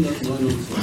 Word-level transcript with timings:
nós 0.00 0.40
não 0.40 0.50
somos. 0.50 0.80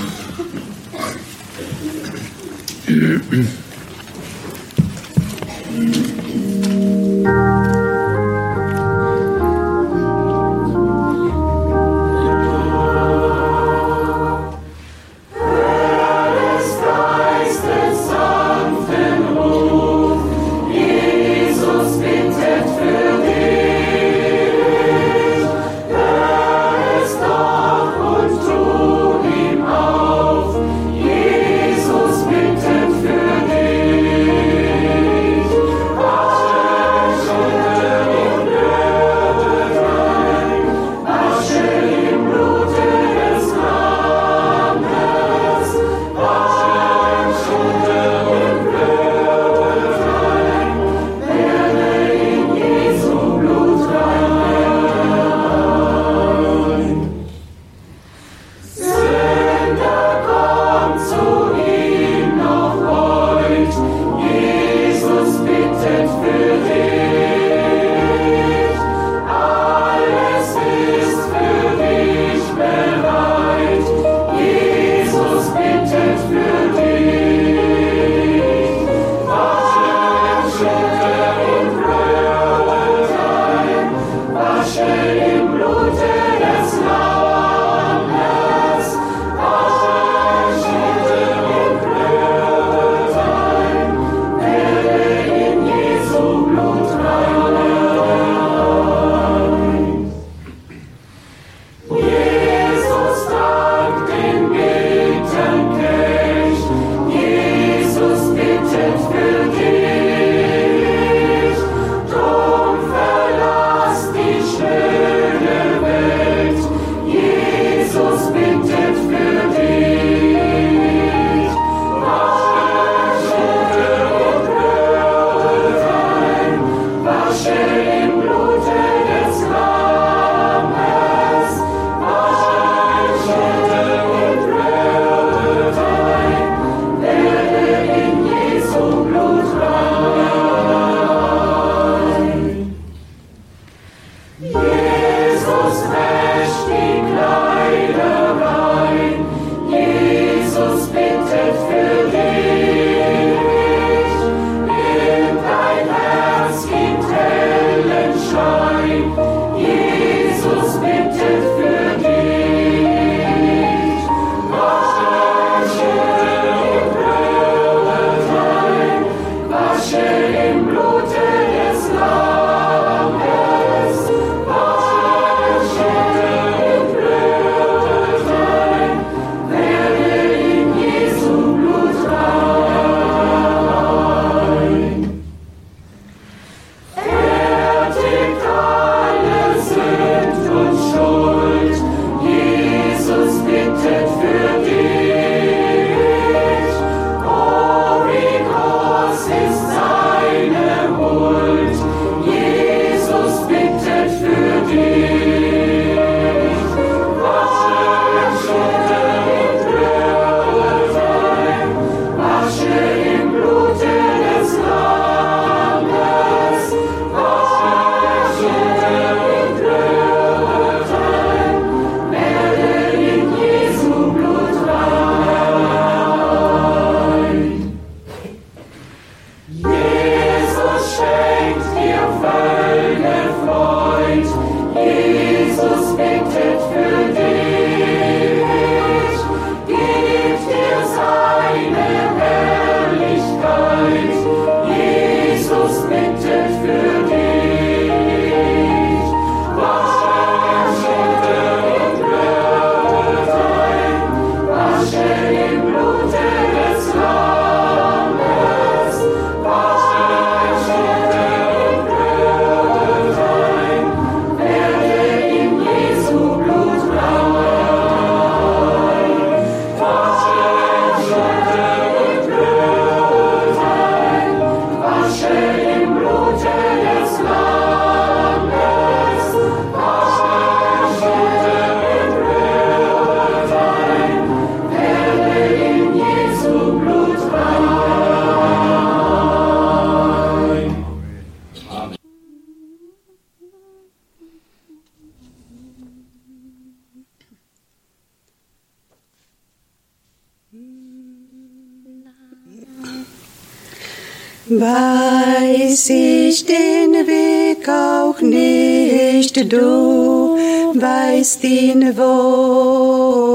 Nicht, 309.38 309.54
du 309.54 310.38
weißt 310.74 311.44
ihn 311.44 311.96
wohl. 311.98 313.28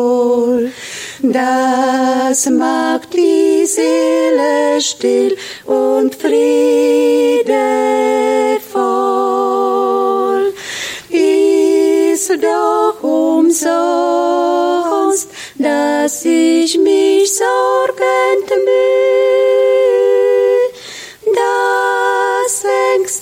Das 1.23 2.51
macht 2.51 3.15
die 3.15 3.65
Seele 3.67 4.81
still 4.81 5.37
und 5.67 6.15
friedevoll. 6.15 6.33
Ist 11.11 12.31
doch 12.31 13.03
umsonst, 13.03 13.69
dass 15.59 16.25
ich 16.25 16.79
mich 16.79 17.33
sorgend 17.35 18.53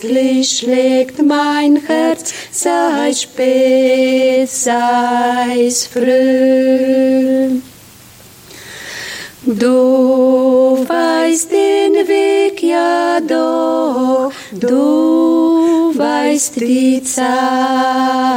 ängstlich 0.01 0.59
schlägt 0.59 1.23
mein 1.23 1.77
Herz, 1.77 2.30
sei 3.11 3.15
spät, 3.15 4.49
sei's 4.49 5.87
früh. 5.87 7.61
Du 9.43 10.87
weißt 10.87 11.51
den 11.51 12.07
Weg 12.07 12.63
ja 12.63 13.21
doch, 13.27 14.33
du 14.53 15.93
weißt 15.97 16.57
die 16.57 17.03
Zeit. 17.03 18.30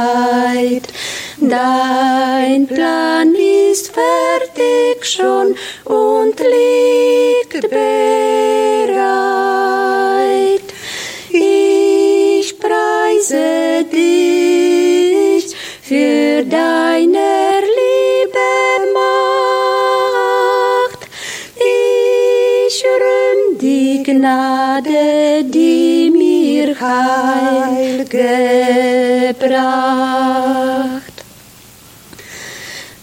Gnade, 24.24 25.44
die 25.44 26.10
mir 26.10 26.74
Heil 26.80 28.06
gebracht. 28.06 29.44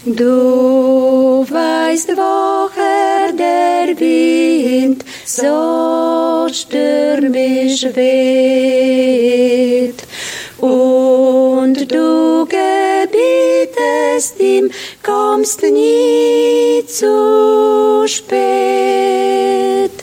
Du 0.03 1.45
weißt, 1.47 2.09
woher 2.17 3.33
der 3.33 3.99
Wind 3.99 5.05
so 5.23 6.47
stürmisch 6.51 7.83
weht. 7.93 9.21
Und 10.57 11.91
du 11.91 12.47
gebietest 12.47 14.39
ihm, 14.39 14.71
kommst 15.03 15.61
nie 15.61 16.83
zu 16.87 18.07
spät. 18.07 20.00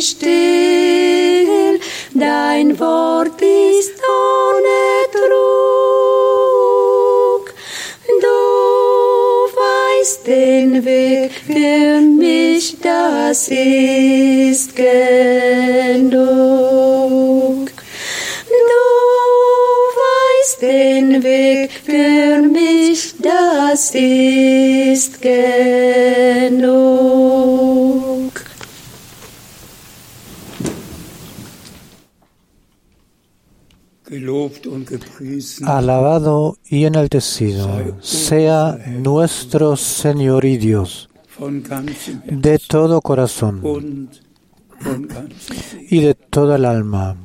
Still, 0.00 1.78
dein 2.14 2.78
Wort 2.78 3.40
ist 3.42 3.92
ohne 4.02 5.08
Trug. 5.12 5.30
Du 8.20 8.38
weißt 9.60 10.26
den 10.26 10.84
Weg 10.84 11.32
für 11.46 12.00
mich, 12.00 12.76
das 12.80 13.48
ist 13.48 14.74
genug. 14.74 14.90
Du 18.48 18.82
weißt 20.00 20.62
den 20.62 21.22
Weg 21.22 21.70
für 21.84 22.42
mich, 22.42 23.14
das 23.18 23.90
ist 23.94 25.20
genug. 25.20 26.50
Alabado 35.64 36.58
y 36.68 36.84
enaltecido 36.84 37.96
sea 38.00 38.78
nuestro 38.88 39.76
Señor 39.76 40.44
y 40.44 40.56
Dios 40.56 41.10
de 42.26 42.58
todo 42.58 43.00
corazón 43.00 44.10
y 45.88 46.00
de 46.00 46.14
toda 46.14 46.56
el 46.56 46.64
alma. 46.64 47.16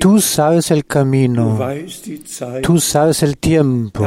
Tú 0.00 0.20
sabes 0.20 0.70
el 0.70 0.84
camino, 0.84 1.58
tú 2.62 2.78
sabes 2.78 3.22
el 3.22 3.38
tiempo. 3.38 4.06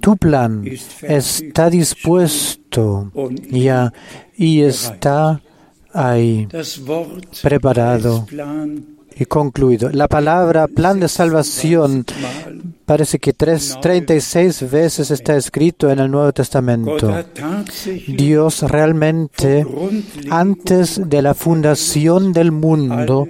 Tu 0.00 0.16
plan 0.16 0.64
está 1.02 1.70
dispuesto 1.70 3.10
ya 3.50 3.92
y 4.36 4.62
está 4.62 5.40
ahí 5.92 6.48
preparado 7.42 8.26
y 9.18 9.24
concluido. 9.26 9.90
La 9.90 10.08
palabra 10.08 10.66
plan 10.68 11.00
de 11.00 11.08
salvación 11.08 12.04
parece 12.84 13.18
que 13.18 13.32
tres- 13.32 13.76
36 13.82 14.70
veces 14.70 15.10
está 15.10 15.36
escrito 15.36 15.90
en 15.90 15.98
el 15.98 16.10
Nuevo 16.10 16.32
Testamento. 16.32 17.08
Dios 18.08 18.62
realmente, 18.62 19.66
antes 20.30 21.00
de 21.08 21.22
la 21.22 21.34
fundación 21.34 22.32
del 22.32 22.52
mundo, 22.52 23.26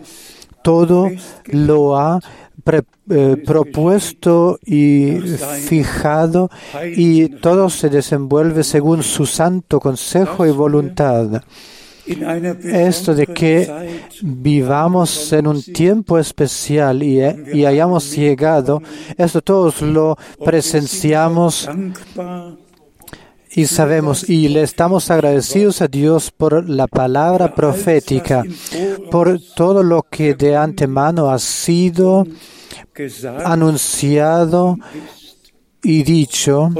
todo 0.62 1.08
lo 1.46 1.96
ha 1.96 2.20
eh, 3.10 3.36
propuesto 3.46 4.58
y 4.66 5.12
fijado 5.62 6.50
y 6.94 7.28
todo 7.30 7.70
se 7.70 7.88
desenvuelve 7.88 8.62
según 8.62 9.02
su 9.02 9.24
santo 9.24 9.80
consejo 9.80 10.44
y 10.46 10.50
voluntad. 10.50 11.42
Esto 12.64 13.14
de 13.14 13.26
que 13.26 14.00
vivamos 14.22 15.32
en 15.32 15.46
un 15.46 15.62
tiempo 15.62 16.18
especial 16.18 17.02
y, 17.02 17.20
y 17.52 17.64
hayamos 17.64 18.14
llegado, 18.16 18.82
esto 19.16 19.42
todos 19.42 19.82
lo 19.82 20.16
presenciamos 20.44 21.68
y 23.50 23.66
sabemos 23.66 24.28
y 24.28 24.48
le 24.48 24.62
estamos 24.62 25.10
agradecidos 25.10 25.82
a 25.82 25.88
Dios 25.88 26.30
por 26.30 26.68
la 26.68 26.86
palabra 26.86 27.54
profética, 27.54 28.44
por 29.10 29.38
todo 29.56 29.82
lo 29.82 30.02
que 30.02 30.34
de 30.34 30.56
antemano 30.56 31.30
ha 31.30 31.38
sido 31.38 32.26
anunciado 33.44 34.76
y 35.82 36.02
dicho 36.02 36.70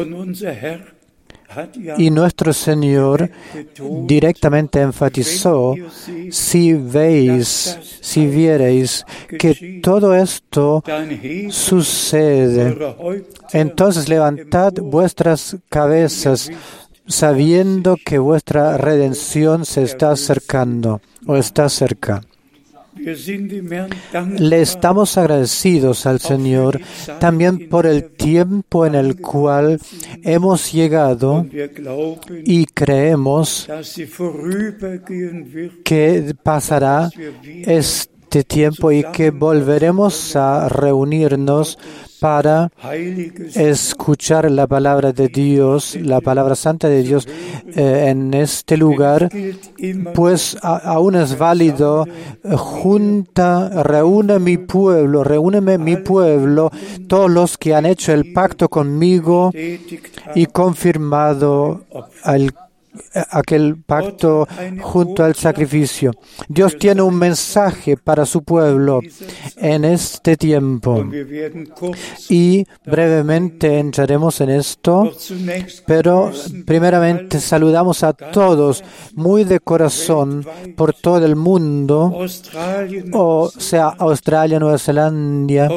y 1.97 2.11
nuestro 2.11 2.52
Señor 2.52 3.31
directamente 4.07 4.81
enfatizó, 4.81 5.75
si 6.31 6.75
veis, 6.75 7.78
si 8.00 8.26
viereis 8.26 9.05
que 9.38 9.81
todo 9.83 10.14
esto 10.14 10.83
sucede, 11.50 12.76
entonces 13.52 14.09
levantad 14.09 14.73
vuestras 14.75 15.57
cabezas 15.69 16.50
sabiendo 17.07 17.97
que 18.05 18.19
vuestra 18.19 18.76
redención 18.76 19.64
se 19.64 19.83
está 19.83 20.11
acercando 20.11 21.00
o 21.26 21.37
está 21.37 21.69
cerca. 21.69 22.23
Le 24.38 24.61
estamos 24.61 25.17
agradecidos 25.19 26.07
al 26.07 26.21
Señor 26.21 26.81
también 27.21 27.69
por 27.69 27.87
el 27.87 28.11
tiempo 28.11 28.87
en 28.87 28.95
el 28.95 29.21
cual 29.21 29.81
hemos 30.23 30.73
llegado 30.73 31.47
y 32.45 32.67
creemos 32.67 33.69
que 35.85 36.35
pasará 36.43 37.11
este 37.43 38.45
tiempo 38.45 38.93
y 38.93 39.05
que 39.12 39.31
volveremos 39.31 40.37
a 40.37 40.69
reunirnos 40.69 41.78
para 42.20 42.70
escuchar 43.54 44.50
la 44.50 44.66
palabra 44.66 45.12
de 45.12 45.28
Dios, 45.28 45.96
la 46.00 46.20
palabra 46.20 46.54
santa 46.54 46.88
de 46.88 47.02
Dios 47.02 47.26
eh, 47.75 48.06
en 48.08 48.34
este 48.34 48.76
lugar, 48.76 49.28
pues 50.14 50.56
aún 50.62 51.14
es 51.14 51.38
válido, 51.38 52.06
eh, 52.06 52.56
junta, 52.56 53.82
reúne 53.82 54.38
mi 54.38 54.56
pueblo, 54.58 55.22
reúneme 55.25 55.78
mi 55.78 55.96
pueblo, 55.96 56.70
todos 57.08 57.30
los 57.30 57.56
que 57.58 57.75
han 57.75 57.87
hecho 57.87 58.12
el 58.12 58.32
pacto 58.32 58.68
conmigo 58.68 59.50
y 60.34 60.46
confirmado 60.46 61.84
al- 62.22 62.52
aquel 63.30 63.76
pacto 63.85 64.47
junto 64.80 65.25
al 65.25 65.35
sacrificio. 65.35 66.12
Dios 66.49 66.76
tiene 66.78 67.02
un 67.02 67.16
mensaje 67.16 67.97
para 67.97 68.26
su 68.26 68.42
pueblo 68.42 69.00
en 69.57 69.85
este 69.85 70.37
tiempo 70.37 71.04
y 72.28 72.64
brevemente 72.85 73.78
entraremos 73.78 74.40
en 74.40 74.50
esto. 74.50 75.12
Pero 75.87 76.30
primeramente 76.66 77.40
saludamos 77.40 78.02
a 78.02 78.12
todos 78.12 78.83
muy 79.14 79.45
de 79.45 79.61
corazón 79.61 80.45
por 80.76 80.95
todo 80.95 81.25
el 81.25 81.37
mundo, 81.37 82.26
o 83.12 83.50
sea, 83.57 83.88
Australia, 83.99 84.59
Nueva 84.59 84.78
Zelanda, 84.78 85.68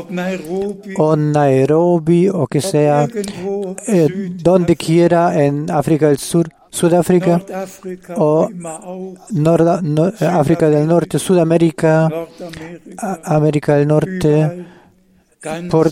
o 0.98 1.15
Nairobi, 1.15 2.30
o 2.30 2.48
que 2.48 2.62
sea, 2.62 3.08
eh, 3.88 4.32
donde 4.36 4.75
quiera 4.75 5.44
en 5.44 5.70
África 5.70 6.08
del 6.08 6.18
Sur, 6.18 6.50
Sudáfrica, 6.72 7.36
o 8.18 8.48
no- 9.82 10.08
eh, 10.08 10.13
África 10.25 10.70
del 10.70 10.88
Norte, 10.88 11.20
Sudamérica, 11.20 12.10
América 13.24 13.75
del 13.75 13.88
Norte, 13.88 14.66
por 15.70 15.88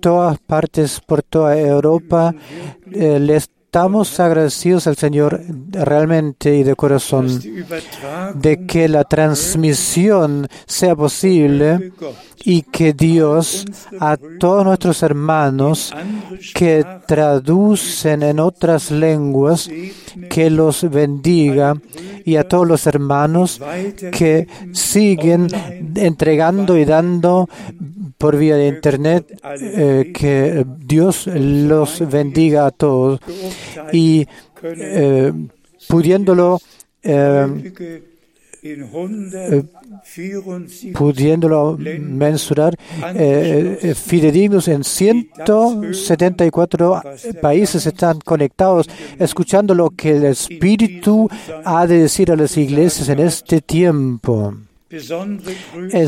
todas 0.00 0.38
partes, 0.40 1.00
por 1.00 1.22
toda 1.22 1.56
Europa. 1.58 2.34
Eh, 2.92 3.18
le 3.18 3.40
estamos 3.70 4.18
agradecidos 4.18 4.88
al 4.88 4.96
Señor 4.96 5.40
realmente 5.70 6.56
y 6.56 6.64
de 6.64 6.74
corazón 6.74 7.40
de 8.34 8.66
que 8.66 8.88
la 8.88 9.04
transmisión 9.04 10.48
sea 10.66 10.96
posible 10.96 11.92
y 12.44 12.62
que 12.62 12.92
Dios 12.92 13.64
a 14.00 14.16
todos 14.40 14.64
nuestros 14.64 15.04
hermanos 15.04 15.94
que 16.52 16.84
traducen 17.06 18.24
en 18.24 18.40
otras 18.40 18.90
lenguas, 18.90 19.70
que 20.28 20.50
los 20.50 20.90
bendiga 20.90 21.76
y 22.24 22.34
a 22.34 22.48
todos 22.48 22.66
los 22.66 22.88
hermanos 22.88 23.60
que 24.10 24.48
siguen 24.72 25.46
entregando 25.94 26.76
y 26.76 26.84
dando 26.84 27.48
por 28.20 28.36
vía 28.36 28.56
de 28.56 28.68
internet, 28.68 29.40
eh, 29.58 30.12
que 30.14 30.64
Dios 30.78 31.26
los 31.26 32.06
bendiga 32.06 32.66
a 32.66 32.70
todos 32.70 33.18
y 33.92 34.28
eh, 34.62 35.32
pudiéndolo 35.88 36.60
eh, 37.02 37.72
174 38.62 39.80
pudiéndolo 40.94 41.76
mensurar, 41.78 42.76
eh, 43.14 43.78
eh, 43.80 43.94
fidedignos 43.94 44.68
en 44.68 44.84
174 44.84 47.02
países 47.40 47.86
están 47.86 48.18
conectados, 48.20 48.90
escuchando 49.18 49.74
lo 49.74 49.88
que 49.90 50.16
el 50.16 50.26
Espíritu 50.26 51.30
ha 51.64 51.86
de 51.86 52.02
decir 52.02 52.30
a 52.30 52.36
las 52.36 52.58
iglesias 52.58 53.08
en 53.08 53.20
este 53.20 53.62
tiempo. 53.62 54.54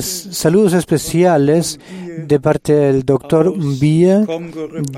Saludos 0.00 0.72
especiales 0.72 1.78
de 2.26 2.40
parte 2.40 2.72
del 2.72 3.04
doctor 3.04 3.56
Mbie 3.56 4.26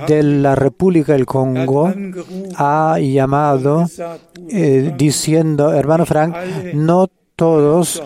de 0.06 0.22
la 0.22 0.54
República 0.54 1.12
del 1.12 1.26
Congo. 1.26 1.92
Ha 2.56 2.98
llamado 2.98 3.86
eh, 4.48 4.94
diciendo, 4.96 5.72
hermano 5.72 6.06
Frank, 6.06 6.34
no 6.72 7.08
todos 7.36 8.02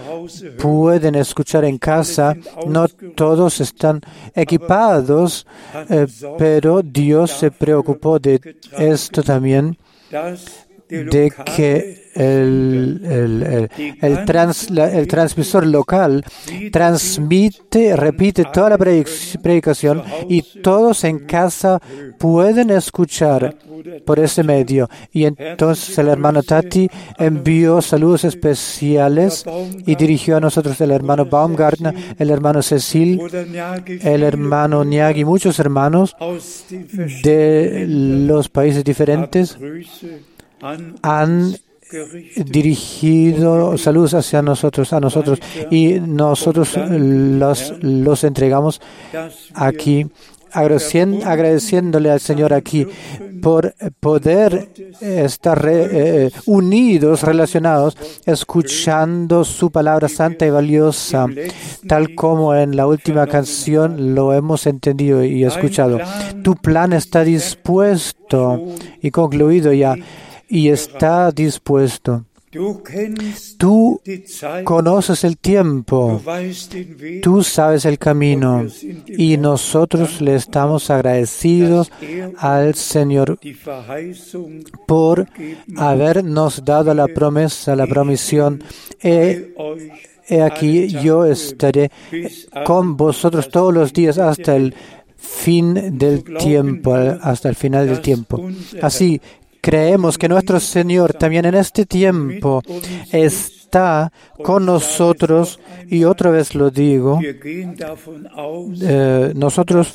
pueden 0.59 1.15
escuchar 1.15 1.65
en 1.65 1.79
casa, 1.79 2.35
no 2.67 2.89
todos 2.89 3.61
están 3.61 4.01
equipados, 4.35 5.47
eh, 5.91 6.07
pero 6.39 6.83
Dios 6.83 7.31
se 7.33 7.51
preocupó 7.51 8.19
de 8.19 8.41
esto 8.79 9.23
también, 9.23 9.77
de 10.89 11.33
que 11.55 12.08
el, 12.19 13.01
el, 13.05 13.43
el- 13.43 13.71
el 14.01 14.25
trans- 14.25 14.71
el 14.71 15.07
transmisor 15.07 15.67
local 15.67 16.25
transmite, 16.73 17.97
repite 17.97 18.45
toda 18.53 18.71
la 18.71 18.79
predic- 18.79 19.41
predicación 19.41 20.03
y 20.29 20.43
todos 20.63 21.05
en 21.05 21.21
casa 21.21 21.81
pueden 22.19 22.71
escuchar 22.71 23.57
por 24.05 24.19
ese 24.19 24.43
medio. 24.43 24.89
Y 25.13 25.25
entonces 25.25 25.97
el 25.99 26.09
hermano 26.09 26.43
Tati 26.43 26.89
envió 27.19 27.81
saludos 27.81 28.25
especiales 28.25 29.45
y 29.87 29.95
dirigió 29.95 30.37
a 30.37 30.41
nosotros 30.41 30.81
el 30.81 30.91
hermano 30.91 31.25
Baumgartner, 31.27 31.95
el 32.19 32.31
hermano 32.31 32.63
Cecil, 32.63 33.21
el 34.03 34.23
hermano 34.23 34.85
Niagi, 34.85 35.25
muchos 35.25 35.59
hermanos 35.59 36.17
de 37.23 37.87
los 37.89 38.49
países 38.49 38.85
diferentes 38.85 39.57
han. 41.03 41.57
Dirigido 42.47 43.77
saludos 43.79 44.15
hacia 44.15 44.43
nosotros, 44.43 44.93
a 44.93 45.01
nosotros, 45.01 45.39
y 45.71 46.01
nosotros 46.01 46.77
los, 46.89 47.75
los 47.81 48.25
entregamos 48.25 48.81
aquí, 49.55 50.07
agradeciéndole 50.51 52.11
al 52.11 52.21
Señor 52.21 52.53
aquí 52.55 52.87
por 53.43 53.75
poder 54.01 54.71
estar 55.01 55.63
re- 55.63 55.89
eh, 56.27 56.31
unidos, 56.47 57.23
relacionados, 57.23 57.97
escuchando 58.27 59.45
su 59.45 59.71
palabra 59.71 60.09
santa 60.09 60.47
y 60.47 60.51
valiosa, 60.51 61.27
tal 61.87 62.15
como 62.15 62.55
en 62.55 62.77
la 62.77 62.87
última 62.87 63.27
canción 63.27 64.15
lo 64.15 64.33
hemos 64.33 64.67
entendido 64.67 65.23
y 65.23 65.45
escuchado. 65.45 65.99
Tu 66.43 66.55
plan 66.57 66.93
está 66.93 67.23
dispuesto 67.25 68.61
y 69.01 69.11
concluido 69.11 69.73
ya, 69.73 69.95
y 70.49 70.69
está 70.69 71.31
dispuesto. 71.31 72.25
Tú 73.59 74.01
conoces 74.65 75.23
el 75.25 75.37
tiempo. 75.37 76.23
Tú 77.23 77.43
sabes 77.43 77.85
el 77.85 77.99
camino 77.99 78.65
y 79.07 79.37
nosotros 79.37 80.23
le 80.23 80.35
estamos 80.35 80.89
agradecidos 80.89 81.93
al 82.39 82.75
Señor 82.75 83.39
por 84.87 85.29
habernos 85.77 86.65
dado 86.65 86.95
la 86.95 87.07
promesa, 87.09 87.77
la 87.77 87.87
promisión. 87.87 88.63
He 89.01 90.43
aquí 90.43 90.89
yo 90.89 91.27
estaré 91.27 91.91
con 92.65 92.97
vosotros 92.97 93.51
todos 93.51 93.75
los 93.75 93.93
días 93.93 94.17
hasta 94.19 94.57
el 94.57 94.75
fin 95.17 95.99
del 95.99 96.25
tiempo, 96.25 96.95
hasta 96.95 97.51
el 97.51 97.57
final 97.57 97.87
del 97.87 98.01
tiempo. 98.01 98.49
Así, 98.81 99.21
creemos 99.61 100.19
que 100.19 100.29
nuestro 100.29 100.61
Señor 100.61 101.15
también 101.15 101.45
en 101.45 101.55
este 101.55 101.87
tiempo 101.87 102.63
está 103.13 104.13
con 104.43 104.67
nosotros 104.67 105.61
y 105.89 106.05
otra 106.05 106.31
vez 106.31 106.55
lo 106.55 106.71
digo, 106.71 107.21
eh, 108.81 109.33
nosotros 109.35 109.95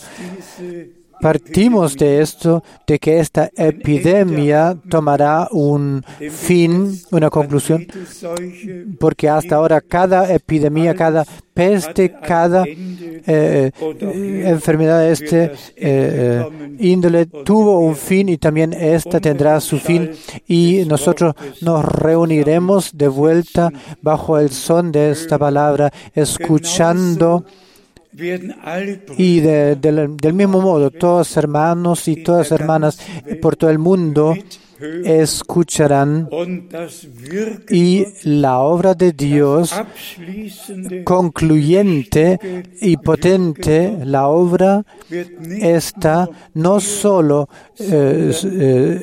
Partimos 1.23 1.95
de 1.95 2.19
esto, 2.19 2.61
de 2.85 2.99
que 2.99 3.21
esta 3.21 3.49
epidemia 3.55 4.77
tomará 4.89 5.47
un 5.51 6.03
fin, 6.29 6.99
una 7.11 7.29
conclusión, 7.29 7.87
porque 8.99 9.29
hasta 9.29 9.55
ahora 9.55 9.79
cada 9.79 10.33
epidemia, 10.33 10.93
cada 10.93 11.23
peste, 11.53 12.11
cada 12.11 12.65
eh, 12.67 13.71
enfermedad 14.45 14.99
de 14.99 15.11
este 15.13 15.51
eh, 15.77 16.45
índole 16.79 17.27
tuvo 17.27 17.79
un 17.79 17.95
fin 17.95 18.27
y 18.27 18.37
también 18.37 18.73
esta 18.73 19.21
tendrá 19.21 19.61
su 19.61 19.79
fin 19.79 20.11
y 20.45 20.83
nosotros 20.87 21.35
nos 21.61 21.85
reuniremos 21.85 22.97
de 22.97 23.07
vuelta 23.07 23.71
bajo 24.01 24.39
el 24.39 24.49
son 24.49 24.91
de 24.91 25.11
esta 25.11 25.37
palabra, 25.37 25.89
escuchando 26.13 27.45
y 29.17 29.39
de- 29.39 29.75
del- 29.75 30.15
del 30.17 30.33
mismo 30.33 30.61
modo, 30.61 30.91
todos 30.91 31.35
hermanos 31.37 32.07
y 32.07 32.17
todas 32.23 32.51
hermanas 32.51 32.99
por 33.41 33.55
todo 33.55 33.69
el 33.69 33.79
mundo 33.79 34.35
escucharán 35.05 36.29
y 37.69 38.05
la 38.23 38.59
obra 38.59 38.93
de 38.93 39.11
Dios 39.11 39.73
concluyente 41.03 42.39
y 42.81 42.97
potente, 42.97 43.97
la 44.03 44.27
obra 44.27 44.85
esta 45.61 46.29
no 46.53 46.79
solo 46.79 47.49
eh, 47.79 48.31
eh, 48.43 49.01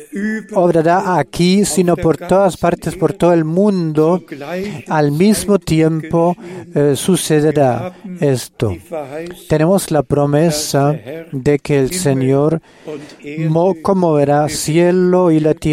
obrará 0.52 1.18
aquí, 1.18 1.64
sino 1.64 1.96
por 1.96 2.16
todas 2.16 2.56
partes, 2.56 2.96
por 2.96 3.12
todo 3.12 3.32
el 3.32 3.44
mundo. 3.44 4.22
Al 4.88 5.12
mismo 5.12 5.58
tiempo 5.58 6.36
eh, 6.74 6.94
sucederá 6.96 7.94
esto. 8.20 8.76
Tenemos 9.48 9.90
la 9.90 10.02
promesa 10.02 10.92
de 11.32 11.58
que 11.58 11.80
el 11.80 11.92
Señor 11.92 12.60
conmoverá 13.82 14.48
cielo 14.48 15.30
y 15.30 15.40
la 15.40 15.54
tierra 15.54 15.69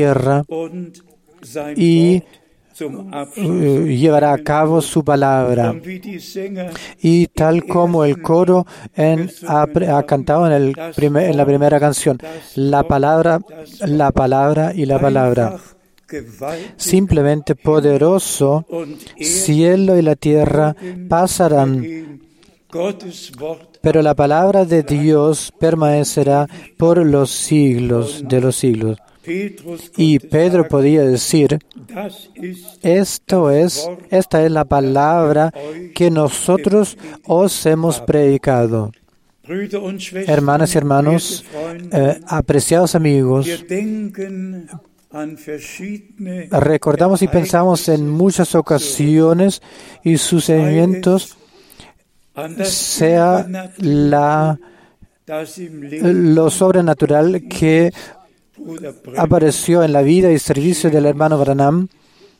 sein 1.44 1.74
y 1.78 2.24
eh, 2.80 3.98
llevará 3.98 4.34
a 4.34 4.38
cabo 4.44 4.82
su 4.82 5.04
palabra. 5.04 5.74
Y 7.02 7.28
tal 7.28 7.66
como 7.66 8.06
el 8.06 8.22
coro 8.22 8.66
en- 8.96 9.30
ha, 9.48 10.04
cantado 10.04 10.46
en, 10.52 10.74
en 11.18 11.38
la 11.38 11.46
primera 11.46 11.80
canción, 11.80 12.20
la 12.56 12.84
palabra, 12.84 13.40
la 13.86 14.12
palabra 14.12 14.74
y 14.76 14.86
la 14.86 15.00
palabra. 15.00 15.58
Simplemente 16.78 17.56
poderoso, 17.56 18.66
cielo 19.20 19.98
y 19.98 20.02
la 20.02 20.16
tierra 20.16 20.76
pasarán, 21.10 22.22
pero 23.82 24.02
la 24.02 24.14
palabra 24.14 24.66
de 24.66 24.84
Dios 24.84 25.52
permanecerá 25.60 26.48
por 26.78 27.04
los 27.06 27.32
siglos 27.32 28.24
de 28.26 28.42
los 28.42 28.56
siglos. 28.56 28.98
Y 29.98 30.20
Pedro 30.20 30.68
podía 30.68 31.04
decir, 31.04 31.60
esto 32.82 33.52
es, 33.52 33.90
esta 34.10 34.46
es 34.46 34.52
la 34.52 34.66
palabra 34.66 35.54
que 35.94 36.10
nosotros 36.10 36.98
os 37.26 37.66
hemos 37.66 38.00
predicado. 38.02 38.92
Hermanas 40.28 40.76
y 40.76 40.78
hermanos, 40.78 41.46
eh, 41.92 42.20
apreciados 42.28 42.96
amigos, 42.96 43.48
recordamos 46.52 47.22
y 47.22 47.28
pensamos 47.28 47.88
en 47.88 48.10
muchas 48.10 48.56
ocasiones 48.56 49.62
y 50.04 50.18
sucedimientos, 50.18 51.38
sea 52.64 53.48
la, 53.78 54.60
lo 56.02 56.50
sobrenatural 56.50 57.44
que. 57.48 57.92
Apareció 59.18 59.84
en 59.84 59.94
la 59.94 60.02
vida 60.02 60.32
y 60.32 60.40
servicio 60.40 60.90
del 60.90 61.06
hermano 61.06 61.38
Branham 61.38 61.88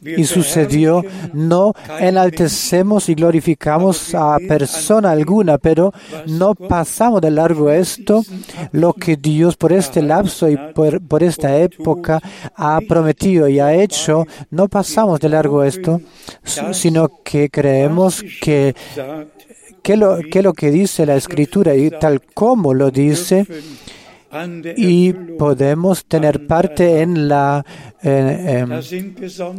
y 0.02 0.26
sucedió, 0.26 1.04
no 1.34 1.74
enaltecemos 2.00 3.10
y 3.10 3.16
glorificamos 3.16 4.14
a 4.14 4.38
persona 4.48 5.12
alguna, 5.12 5.58
pero 5.58 5.92
no 6.28 6.54
pasamos 6.54 7.22
de 7.22 7.32
largo 7.32 7.72
esto, 7.72 8.24
lo 8.72 8.94
que 8.94 9.18
Dios 9.18 9.58
por 9.58 9.74
este 9.74 10.02
lapso 10.02 10.50
y 10.50 10.58
por, 10.76 11.02
por 11.02 11.24
esta 11.24 11.58
época 11.58 12.22
ha 12.56 12.80
prometido 12.88 13.48
y 13.48 13.60
ha 13.60 13.74
hecho, 13.74 14.26
no 14.52 14.68
pasamos 14.68 15.20
de 15.20 15.30
largo 15.30 15.64
esto, 15.64 16.00
sino 16.72 17.10
que 17.24 17.50
creemos 17.50 18.24
que, 18.42 18.76
que, 19.82 19.98
lo, 19.98 20.20
que 20.20 20.44
lo 20.44 20.54
que 20.54 20.70
dice 20.70 21.06
la 21.06 21.16
Escritura 21.16 21.74
y 21.76 21.90
tal 21.90 22.22
como 22.22 22.74
lo 22.74 22.92
dice, 22.92 23.48
y 24.78 25.14
podemos 25.38 26.06
tener 26.06 26.48
parte 26.48 27.02
en 27.02 27.28
la 27.28 27.64
em, 28.02 28.72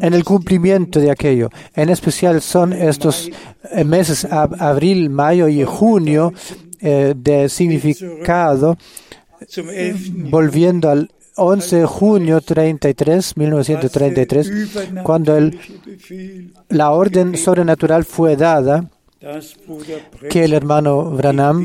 en 0.03 0.15
el 0.15 0.25
cumplimiento 0.25 1.01
de 1.01 1.11
aquello. 1.11 1.49
En 1.75 1.89
especial 1.89 2.41
son 2.43 2.73
estos 2.73 3.31
eh, 3.73 3.85
meses, 3.85 4.27
ab- 4.31 4.57
abril, 4.61 5.09
mayo 5.11 5.49
y 5.49 5.65
junio, 5.65 6.33
eh, 6.81 7.15
de 7.17 7.49
significado, 7.49 8.77
zum 9.49 9.69
11. 9.69 10.11
volviendo 10.31 10.91
al 10.91 11.11
11 11.37 11.77
de 11.77 11.87
junio 11.87 12.41
33, 12.41 13.37
1933, 13.37 14.51
cuando 15.05 15.39
la 16.69 16.91
orden 16.91 17.37
sobrenatural 17.37 18.05
fue 18.05 18.37
dada, 18.37 18.91
que 20.31 20.45
el 20.45 20.53
hermano 20.53 21.11
Branham 21.11 21.65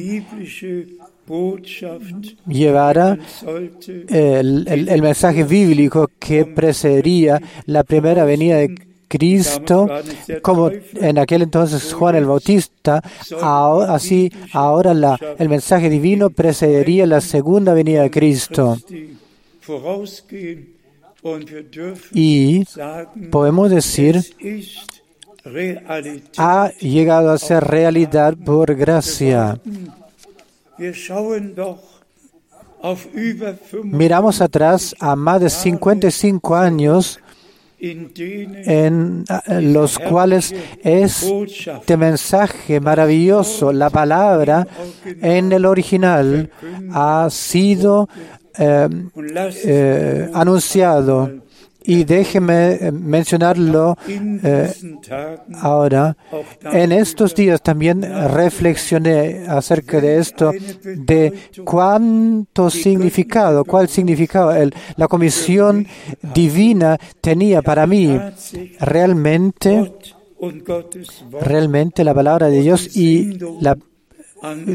llevara 2.47 3.17
el, 4.09 4.65
el- 4.67 4.89
el 4.89 5.01
mensaje 5.01 5.43
bíblico 5.43 6.09
que 6.19 6.45
precedería 6.45 7.41
la 7.65 7.83
primera 7.83 8.25
venida 8.25 8.57
de 8.57 8.75
Cristo, 9.07 9.87
como 10.41 10.71
en 10.95 11.19
aquel 11.19 11.43
entonces 11.43 11.93
Juan 11.93 12.15
el 12.15 12.25
Bautista, 12.25 13.01
ahora- 13.41 13.93
así 13.93 14.31
ahora 14.53 14.93
la- 14.93 15.19
el 15.37 15.49
mensaje 15.49 15.89
divino 15.89 16.29
precedería 16.31 17.05
la 17.05 17.21
segunda 17.21 17.73
venida 17.73 18.01
de 18.01 18.09
Cristo. 18.11 18.77
Y 22.13 22.63
podemos 23.29 23.69
decir, 23.69 24.21
ha 26.37 26.71
llegado 26.79 27.31
a 27.31 27.37
ser 27.37 27.63
realidad 27.63 28.35
por 28.45 28.73
gracia. 28.75 29.59
Miramos 33.83 34.41
atrás 34.41 34.95
a 34.99 35.15
más 35.15 35.41
de 35.41 35.49
55 35.49 36.55
años 36.55 37.19
en 37.79 39.25
los 39.61 39.99
cuales 39.99 40.53
Este 40.83 41.97
mensaje 41.97 42.79
maravilloso, 42.79 43.73
la 43.73 43.89
palabra 43.89 44.67
en 45.21 45.51
el 45.51 45.65
original 45.65 46.49
ha 46.91 47.27
sido 47.29 48.07
eh, 48.57 48.87
eh, 49.65 50.29
anunciado 50.33 51.31
Y 51.85 52.03
déjeme 52.05 52.73
eh, 52.73 52.91
mencionarlo 52.91 53.97
eh, 54.07 54.71
ahora. 55.61 56.15
En 56.63 56.91
estos 56.91 57.35
días 57.35 57.61
también 57.61 58.01
reflexioné 58.29 59.45
acerca 59.47 59.99
de 59.99 60.17
esto, 60.19 60.51
de 60.83 61.33
cuánto 61.65 62.69
significado, 62.69 63.65
cuál 63.65 63.89
significado 63.89 64.51
el- 64.55 64.73
la 64.95 65.07
comisión 65.07 65.85
divina 66.33 66.97
tenía 67.21 67.61
para 67.61 67.85
mí. 67.85 68.17
Realmente, 68.79 69.91
realmente 71.41 72.03
la 72.03 72.13
palabra 72.13 72.47
de 72.49 72.61
Dios 72.61 72.95
y 72.95 73.37
la 73.61 73.77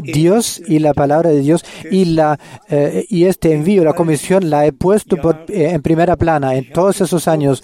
Dios 0.01 0.61
y 0.67 0.79
la 0.79 0.93
palabra 0.93 1.29
de 1.29 1.41
Dios 1.41 1.63
y 1.91 2.05
la 2.05 2.39
eh, 2.69 3.05
y 3.09 3.25
este 3.25 3.53
envío, 3.53 3.83
la 3.83 3.93
comisión, 3.93 4.49
la 4.49 4.65
he 4.65 4.71
puesto 4.73 5.17
por- 5.17 5.45
eh, 5.49 5.69
en 5.71 5.81
primera 5.81 6.15
plana 6.15 6.55
en 6.55 6.71
todos 6.71 7.01
esos 7.01 7.27
años. 7.27 7.63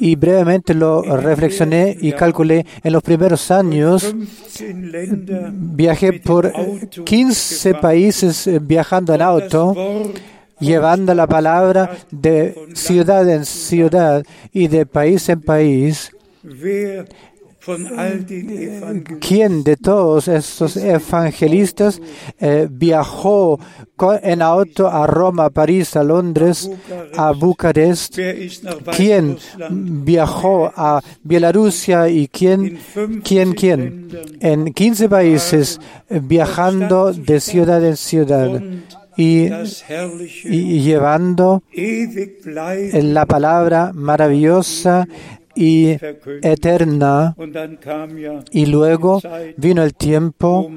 y 0.00 0.16
brevemente 0.16 0.74
lo 0.74 1.02
reflexioné 1.02 1.96
y 2.00 2.10
calculé 2.12 2.66
en 2.82 2.92
los 2.92 3.02
primeros 3.04 3.50
años 3.52 4.02
15 4.02 4.74
Länder 4.74 5.50
viajé 5.52 6.14
por 6.14 6.46
eh, 6.46 6.52
15 7.04 7.74
países 7.74 8.46
eh, 8.48 8.58
viajando 8.60 9.14
en 9.14 9.22
auto 9.22 9.74
llevando 10.58 11.14
la 11.14 11.26
palabra 11.28 11.96
de 12.10 12.54
ciudad 12.74 13.28
en 13.30 13.44
ciudad. 13.44 14.24
y 14.52 14.66
de 14.68 14.86
país 14.86 15.28
en 15.28 15.40
país 15.40 16.10
¿Quién 19.20 19.64
de 19.64 19.76
todos 19.76 20.28
estos 20.28 20.76
evangelistas 20.76 22.00
eh, 22.38 22.68
viajó 22.70 23.58
en 24.22 24.42
auto 24.42 24.88
a 24.88 25.06
Roma, 25.06 25.46
a 25.46 25.50
París, 25.50 25.96
a 25.96 26.04
Londres, 26.04 26.70
a 27.16 27.32
Bucarest? 27.32 28.18
¿Quién 28.96 29.36
viajó 30.04 30.72
a 30.74 31.02
Bielorrusia 31.22 32.08
y 32.08 32.20
in 32.20 32.28
quién, 32.30 32.78
15 32.94 33.22
quién, 33.24 33.52
quién? 33.54 34.08
En 34.40 34.72
15 34.72 35.08
países 35.08 35.80
viajando 36.08 37.12
de 37.12 37.40
ciudad 37.40 37.84
en 37.84 37.96
ciudad 37.96 38.60
y, 39.16 39.48
y 40.44 40.80
llevando 40.80 41.62
la 42.92 43.26
palabra 43.26 43.92
maravillosa 43.94 45.08
y 45.56 45.96
eterna. 46.42 47.34
Y 48.50 48.66
luego 48.66 49.20
vino 49.56 49.82
el 49.82 49.94
tiempo 49.94 50.70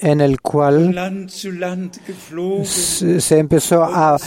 en 0.00 0.20
el 0.20 0.40
cual 0.40 1.28
se 2.64 3.38
empezó 3.38 3.84
a 3.84 4.18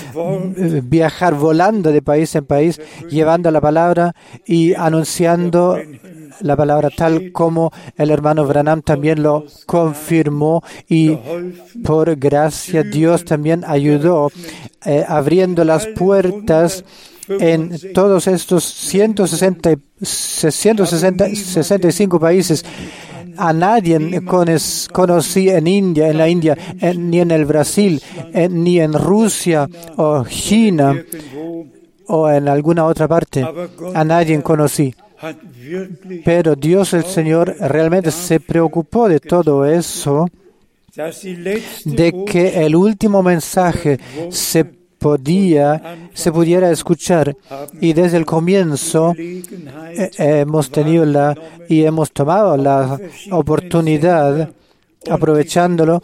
viajar 0.83 1.35
volando 1.35 1.91
de 1.91 2.01
país 2.01 2.33
en 2.35 2.45
país, 2.45 2.81
llevando 3.09 3.51
la 3.51 3.61
palabra 3.61 4.15
y 4.45 4.73
anunciando 4.73 5.77
la 6.41 6.55
palabra 6.55 6.89
tal 6.89 7.31
como 7.31 7.71
el 7.95 8.11
hermano 8.11 8.45
Branham 8.45 8.81
también 8.81 9.23
lo 9.23 9.45
confirmó 9.65 10.63
y 10.87 11.17
por 11.83 12.15
gracia 12.15 12.83
Dios 12.83 13.25
también 13.25 13.63
ayudó 13.65 14.31
eh, 14.85 15.03
abriendo 15.07 15.63
las 15.63 15.87
puertas 15.87 16.83
en 17.27 17.77
todos 17.93 18.27
estos 18.27 18.63
160, 18.63 19.71
y- 19.73 19.77
160 20.01 21.27
65 21.35 22.19
países. 22.19 22.63
A 23.39 23.53
nadie 23.53 23.99
conocí 24.91 25.49
en 25.49 25.67
India, 25.67 26.07
en 26.09 26.17
la 26.17 26.27
India, 26.27 26.57
en- 26.81 27.09
ni 27.11 27.19
en 27.19 27.29
el 27.31 27.45
Brasil, 27.45 28.01
en- 28.33 28.63
ni 28.63 28.79
en 28.79 28.93
Rusia 28.93 29.69
o 29.97 30.25
China 30.27 30.95
o 32.07 32.29
en 32.29 32.47
alguna 32.47 32.85
otra 32.85 33.07
parte. 33.07 33.43
A 33.93 34.03
nadie 34.03 34.41
conocí. 34.41 34.93
Pero 36.23 36.55
Dios 36.55 36.93
el 36.93 37.03
Señor 37.05 37.55
realmente 37.59 38.11
se 38.11 38.39
preocupó 38.39 39.09
de 39.09 39.19
todo 39.19 39.65
eso, 39.65 40.27
de 41.85 42.25
que 42.25 42.65
el 42.65 42.75
último 42.75 43.21
mensaje 43.21 43.99
se 44.31 44.65
podía, 44.97 45.97
se 46.13 46.31
pudiera 46.31 46.71
escuchar. 46.71 47.35
Y 47.79 47.93
desde 47.93 48.17
el 48.17 48.25
comienzo 48.25 49.13
eh, 49.17 50.11
hemos 50.17 50.69
tenido 50.71 51.05
la 51.05 51.35
y 51.67 51.83
hemos 51.83 52.11
tomado 52.11 52.57
la 52.57 52.99
oportunidad, 53.31 54.49
aprovechándolo 55.09 56.01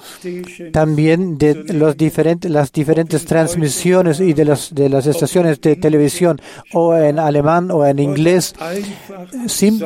también 0.72 1.38
de 1.38 1.56
los 1.74 1.98
diferentes, 1.98 2.50
las 2.50 2.72
diferentes 2.72 3.26
transmisiones 3.26 4.20
y 4.20 4.34
de, 4.34 4.46
las 4.46 4.74
de 4.74 4.90
las 4.90 5.08
estaciones 5.08 5.60
de 5.62 5.76
televisión, 5.76 6.40
o 6.74 6.96
en 6.96 7.20
alemán 7.20 7.72
o 7.72 7.86
en 7.86 8.00
inglés. 8.00 8.54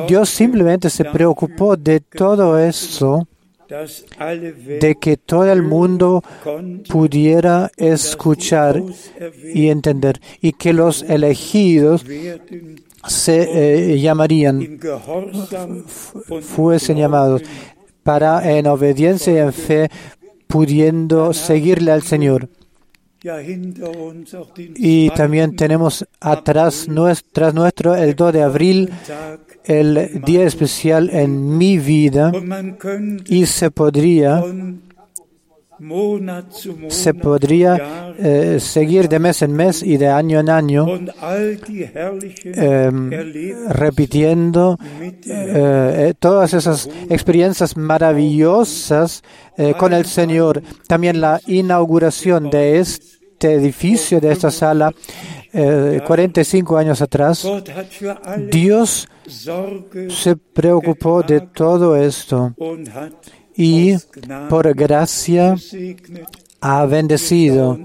Dios 0.06 0.28
simplemente 0.28 0.90
se 0.90 1.04
preocupó 1.04 1.76
de 1.76 2.00
todo 2.00 2.58
eso, 2.58 3.26
de 3.68 4.96
que 5.00 5.16
todo 5.16 5.52
el 5.52 5.62
mundo 5.62 6.22
pudiera 6.88 7.70
escuchar 7.76 8.82
y 9.54 9.68
entender, 9.68 10.20
y 10.40 10.52
que 10.52 10.72
los 10.72 11.02
elegidos 11.02 12.04
se 13.06 13.94
eh, 13.94 14.00
llamarían, 14.00 14.78
fuesen 16.40 16.96
llamados, 16.96 17.42
para 18.02 18.56
en 18.56 18.66
obediencia 18.66 19.32
y 19.32 19.38
en 19.38 19.52
fe 19.52 19.90
pudiendo 20.46 21.34
seguirle 21.34 21.92
al 21.92 22.02
Señor. 22.02 22.48
Y 24.76 25.10
también 25.10 25.56
tenemos 25.56 26.06
atrás 26.20 26.86
tras 27.32 27.54
nuestro 27.54 27.94
el 27.94 28.14
2 28.14 28.32
de 28.32 28.42
abril, 28.42 28.90
el 29.64 30.22
día 30.24 30.44
especial 30.44 31.10
en 31.10 31.58
mi 31.58 31.78
vida, 31.78 32.32
y 33.26 33.46
se 33.46 33.70
podría, 33.70 34.42
se 36.88 37.14
podría 37.14 38.14
eh, 38.18 38.58
seguir 38.60 39.08
de 39.08 39.18
mes 39.18 39.42
en 39.42 39.52
mes 39.52 39.82
y 39.82 39.96
de 39.96 40.08
año 40.08 40.40
en 40.40 40.50
año, 40.50 40.86
em, 42.44 43.10
repitiendo 43.68 44.78
eh, 45.00 45.20
eh, 45.26 46.14
todas 46.18 46.54
esas 46.54 46.88
experiencias 47.08 47.76
maravillosas 47.76 49.22
con 49.76 49.92
el 49.92 50.06
Señor. 50.06 50.62
También 50.86 51.20
la 51.20 51.40
inauguración 51.46 52.50
de 52.50 52.78
este 52.78 53.52
edificio, 53.52 54.20
de 54.20 54.32
esta 54.32 54.50
sala, 54.50 54.92
eh, 55.52 56.00
45 56.06 56.76
años 56.76 57.00
atrás. 57.00 57.46
Dios 58.50 59.08
se 60.08 60.36
preocupó 60.36 61.22
de 61.22 61.40
todo 61.40 61.96
esto 61.96 62.54
y 63.58 63.94
por 64.48 64.74
gracia 64.74 65.54
ha 66.60 66.86
bendecido. 66.86 67.78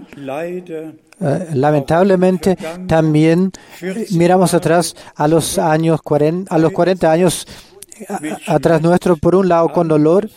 Eh, 1.20 1.48
lamentablemente 1.54 2.58
también 2.88 3.52
eh, 3.82 4.08
miramos 4.12 4.54
atrás 4.54 4.96
a 5.16 5.28
los 5.28 5.58
años 5.58 6.02
40, 6.02 6.54
a 6.54 6.58
los 6.58 6.72
40 6.72 7.12
años 7.12 7.46
atrás 8.48 8.82
nuestro, 8.82 9.18
por 9.18 9.36
un 9.36 9.50
lado 9.50 9.70
con 9.70 9.88
dolor, 9.88 10.28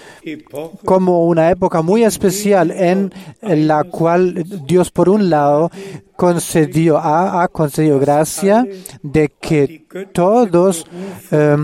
como 0.87 1.27
una 1.27 1.51
época 1.51 1.83
muy 1.83 2.05
especial 2.05 2.71
en 2.71 3.13
la 3.43 3.85
cual 3.85 4.45
Dios 4.67 4.91
por 4.91 5.11
un 5.11 5.29
lado 5.29 5.71
concedió 6.17 6.99
ha, 6.99 7.43
ha 7.43 7.49
concedido 7.49 7.99
gracia 7.99 8.67
de 9.03 9.33
que 9.41 9.87
todos 10.13 10.87
eh, 11.31 11.51
eh, 11.51 11.60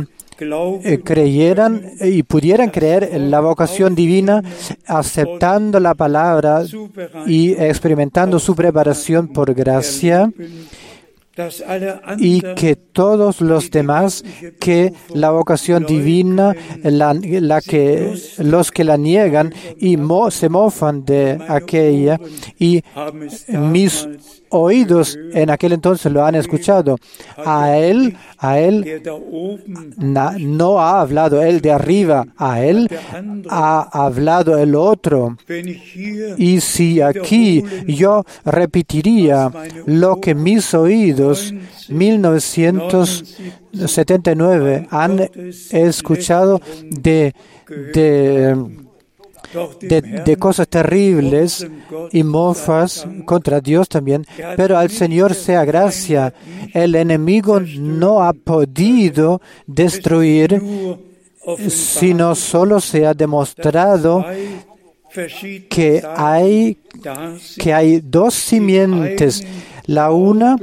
creyeran 1.05 1.92
y 2.01 2.22
pudieran 2.22 2.70
creer 2.70 3.09
en 3.12 3.31
la 3.31 3.40
vocación 3.40 3.94
divina, 3.94 4.42
aceptando 4.87 5.81
la 5.81 5.94
palabra 5.94 6.62
y 7.27 7.53
experimentando 7.53 8.38
su 8.38 8.55
preparación 8.55 9.29
por 9.29 9.55
gracia, 9.55 10.31
y 12.18 12.40
que 12.55 12.77
todos 12.77 13.40
los 13.40 13.70
demás 13.70 14.25
que 14.59 14.92
la 15.14 15.31
vocación 15.31 15.85
divina, 15.85 16.55
la, 16.83 17.14
la 17.14 17.61
que 17.61 18.14
los 18.38 18.70
que 18.70 18.85
la 18.85 18.96
niegan 18.96 19.53
y 19.79 19.96
mo, 19.96 20.31
se 20.31 20.49
mofan 20.49 21.05
de 21.05 21.38
aquella 21.49 22.18
y 22.59 22.83
mis 23.49 24.09
oídos 24.49 25.18
en 25.33 25.51
aquel 25.51 25.72
entonces 25.72 26.11
lo 26.11 26.25
han 26.25 26.35
escuchado. 26.35 26.96
A 27.44 27.77
él, 27.77 28.16
a 28.38 28.59
él 28.59 29.03
na, 29.96 30.37
no 30.38 30.81
ha 30.81 31.01
hablado 31.01 31.42
él 31.42 31.61
de 31.61 31.72
arriba, 31.72 32.27
a 32.37 32.62
él 32.62 32.88
ha 33.51 34.05
hablado 34.05 34.59
el 34.59 34.75
otro. 34.75 35.37
Y 36.38 36.61
si 36.61 37.01
aquí 37.01 37.62
yo 37.87 38.25
repetiría 38.44 39.51
lo 39.87 40.20
que 40.20 40.35
mis 40.35 40.72
oídos 40.75 41.25
1979 41.88 44.88
han 44.90 45.30
escuchado 45.70 46.60
de, 46.90 47.32
de 47.94 48.86
de, 49.80 50.02
de, 50.02 50.36
cosas 50.36 50.68
terribles 50.68 51.66
y 52.12 52.22
mofas 52.22 53.06
contra 53.24 53.60
Dios 53.60 53.88
también, 53.88 54.26
pero 54.56 54.78
al 54.78 54.90
Señor 54.90 55.34
sea 55.34 55.64
gracia. 55.64 56.32
El 56.72 56.94
enemigo 56.94 57.60
no 57.60 58.22
ha 58.22 58.32
podido 58.32 59.40
destruir, 59.66 60.62
sino 61.68 62.34
solo 62.34 62.80
se 62.80 63.06
ha 63.06 63.14
demostrado 63.14 64.24
que 65.70 66.02
hay, 66.16 66.78
que 67.58 67.72
hay 67.72 68.00
dos 68.00 68.34
simientes. 68.34 69.46
La 69.87 70.11
una 70.11 70.57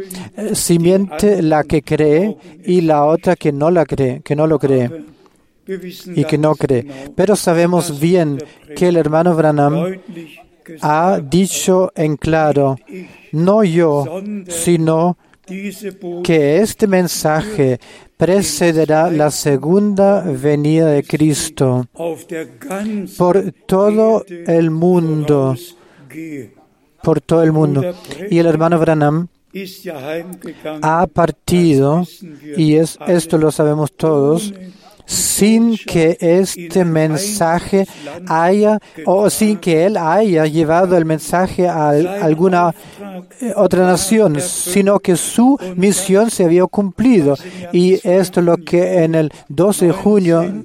simiente 0.54 1.42
la 1.42 1.64
que 1.64 1.82
cree 1.82 2.38
y 2.66 2.82
la 2.82 3.06
otra 3.06 3.36
que 3.36 3.52
no 3.52 3.72
la 3.72 3.86
cree, 3.86 4.22
que 4.22 4.36
no 4.36 4.48
lo 4.48 4.60
cree 4.60 4.90
y 6.16 6.26
que 6.26 6.38
no 6.38 6.56
cree. 6.56 6.86
Pero 7.16 7.36
sabemos 7.36 8.00
bien 8.00 8.40
que 8.76 8.90
el 8.90 8.98
hermano 8.98 9.36
Branham 9.36 9.98
ha 10.82 11.20
dicho 11.20 11.92
en 11.96 12.18
claro, 12.18 12.78
no 13.32 13.64
yo, 13.64 14.22
sino 14.48 15.18
que 16.24 16.58
este 16.58 16.88
mensaje 16.88 17.80
precederá 18.18 19.10
la 19.10 19.30
segunda 19.32 20.22
venida 20.22 20.88
de 20.88 21.04
Cristo 21.04 21.86
por 23.18 23.52
todo 23.66 24.24
el 24.30 24.72
mundo, 24.72 25.56
por 27.04 27.22
todo 27.22 27.44
el 27.44 27.52
mundo. 27.52 27.84
Y 28.30 28.40
el 28.40 28.46
hermano 28.46 28.80
Branham 28.80 29.28
ha 30.82 31.06
partido, 31.08 32.04
y 32.58 32.76
es, 32.76 32.98
esto 33.08 33.38
lo 33.38 33.52
sabemos 33.52 33.94
todos, 33.94 34.54
sin 35.06 35.78
que 35.78 36.18
este 36.20 36.84
mensaje 36.86 37.86
haya 38.28 38.80
o 39.06 39.30
sin 39.30 39.58
que 39.58 39.86
él 39.86 39.98
haya 39.98 40.46
llevado 40.46 40.96
el 40.98 41.06
mensaje 41.06 41.68
a 41.68 41.90
alguna 41.90 42.74
eh, 43.42 43.54
otra 43.56 43.86
nación, 43.86 44.40
sino 44.42 45.00
que 45.00 45.16
su 45.16 45.58
misión 45.76 46.30
se 46.30 46.44
había 46.46 46.66
cumplido. 46.66 47.36
Y 47.72 47.94
esto 48.08 48.40
es 48.40 48.46
lo 48.46 48.58
que 48.58 49.04
en 49.04 49.16
el 49.16 49.32
12 49.50 49.88
de 49.88 49.92
junio 49.92 50.64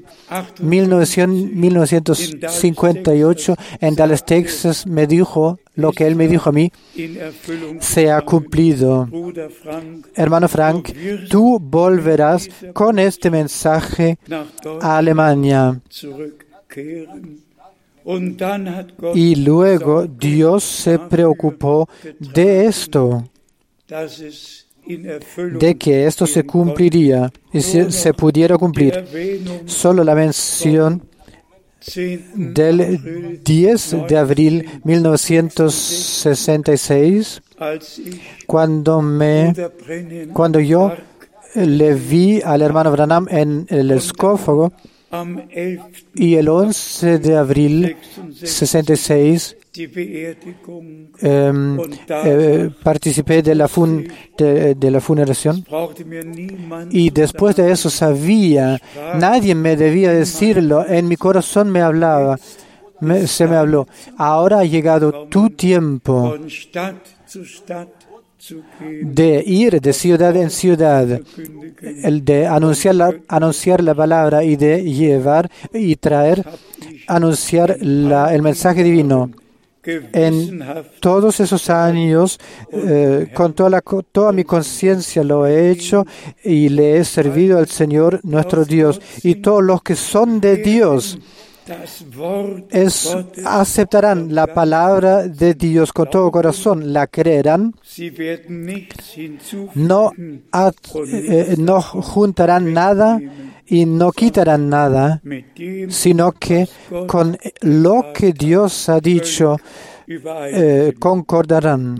1958 0.60 3.56
en 3.80 3.94
Dallas, 3.94 4.24
Texas, 4.24 4.86
me 4.86 5.06
dijo 5.06 5.58
lo 5.78 5.92
que 5.92 6.08
él 6.08 6.16
me 6.16 6.26
dijo 6.26 6.50
a 6.50 6.52
mí 6.52 6.72
se 7.80 8.10
ha 8.10 8.20
cumplido. 8.22 9.08
Hermano 10.14 10.48
Frank, 10.48 10.90
tú 11.30 11.60
volverás 11.60 12.48
con 12.72 12.98
este 12.98 13.30
mensaje 13.30 14.18
a 14.80 14.98
Alemania. 14.98 15.80
Y 19.14 19.36
luego 19.36 20.06
Dios 20.06 20.64
se 20.64 20.98
preocupó 20.98 21.88
de 22.18 22.66
esto, 22.66 23.24
de 25.60 25.78
que 25.78 26.06
esto 26.06 26.26
se 26.26 26.44
cumpliría 26.44 27.30
y 27.52 27.60
se, 27.60 27.90
se 27.90 28.14
pudiera 28.14 28.56
cumplir. 28.56 29.04
Solo 29.66 30.04
la 30.04 30.14
mención 30.14 31.02
del 32.34 33.40
10 33.44 33.96
de 34.08 34.16
abril 34.16 34.80
1966, 34.84 37.42
cuando, 38.46 39.02
me, 39.02 39.52
cuando 40.32 40.60
yo 40.60 40.94
le 41.54 41.94
vi 41.94 42.40
al 42.42 42.62
hermano 42.62 42.90
Branham 42.92 43.26
en 43.30 43.66
el 43.68 43.90
escófago. 43.90 44.72
Y 46.14 46.34
el 46.34 46.48
11 46.48 47.18
de 47.18 47.36
abril 47.36 47.96
66 48.42 49.56
eh, 49.78 50.36
eh, 51.22 52.70
participé 52.82 53.42
de 53.42 53.54
la, 53.54 53.68
fun, 53.68 54.06
de, 54.36 54.90
la 54.90 55.00
funeración. 55.00 55.64
Y 56.90 57.10
después 57.10 57.56
de 57.56 57.70
eso 57.70 57.88
sabía, 57.88 58.78
nadie 59.14 59.54
me 59.54 59.76
debía 59.76 60.12
decirlo, 60.12 60.84
en 60.86 61.08
mi 61.08 61.16
corazón 61.16 61.70
me 61.70 61.80
hablaba, 61.80 62.38
se 63.26 63.46
me 63.46 63.56
habló, 63.56 63.86
ahora 64.16 64.60
ha 64.60 64.64
llegado 64.64 65.26
tu 65.28 65.50
tiempo 65.50 66.34
de 69.02 69.42
ir 69.44 69.80
de 69.80 69.92
ciudad 69.92 70.36
en 70.36 70.50
ciudad, 70.50 71.20
el 71.82 72.24
de 72.24 72.46
anunciar 72.46 72.94
la, 72.94 73.14
anunciar 73.28 73.82
la 73.82 73.94
palabra 73.94 74.44
y 74.44 74.56
de 74.56 74.82
llevar 74.82 75.50
y 75.72 75.96
traer, 75.96 76.44
anunciar 77.06 77.76
la, 77.80 78.34
el 78.34 78.42
mensaje 78.42 78.84
divino 78.84 79.30
en 79.84 80.62
todos 81.00 81.40
esos 81.40 81.70
años, 81.70 82.38
eh, 82.72 83.30
con 83.34 83.54
toda, 83.54 83.70
la, 83.70 83.80
toda 83.80 84.32
mi 84.32 84.44
conciencia 84.44 85.24
lo 85.24 85.46
he 85.46 85.70
hecho 85.70 86.04
y 86.44 86.68
le 86.68 86.98
he 86.98 87.04
servido 87.04 87.58
al 87.58 87.68
Señor 87.68 88.20
nuestro 88.22 88.64
Dios. 88.64 89.00
Y 89.22 89.36
todos 89.36 89.62
los 89.62 89.82
que 89.82 89.96
son 89.96 90.40
de 90.40 90.56
Dios 90.58 91.18
es, 92.70 93.16
aceptarán 93.44 94.34
la 94.34 94.46
palabra 94.46 95.28
de 95.28 95.54
Dios 95.54 95.92
con 95.92 96.08
todo 96.08 96.30
corazón, 96.30 96.92
la 96.92 97.06
creerán, 97.06 97.74
no, 99.74 100.12
eh, 100.16 101.54
no 101.58 101.82
juntarán 101.82 102.72
nada 102.72 103.20
y 103.66 103.84
no 103.84 104.12
quitarán 104.12 104.68
nada, 104.68 105.20
sino 105.88 106.32
que 106.32 106.68
con 107.06 107.36
lo 107.60 108.12
que 108.14 108.32
Dios 108.32 108.88
ha 108.88 109.00
dicho 109.00 109.56
eh, 110.06 110.94
concordarán. 110.98 111.96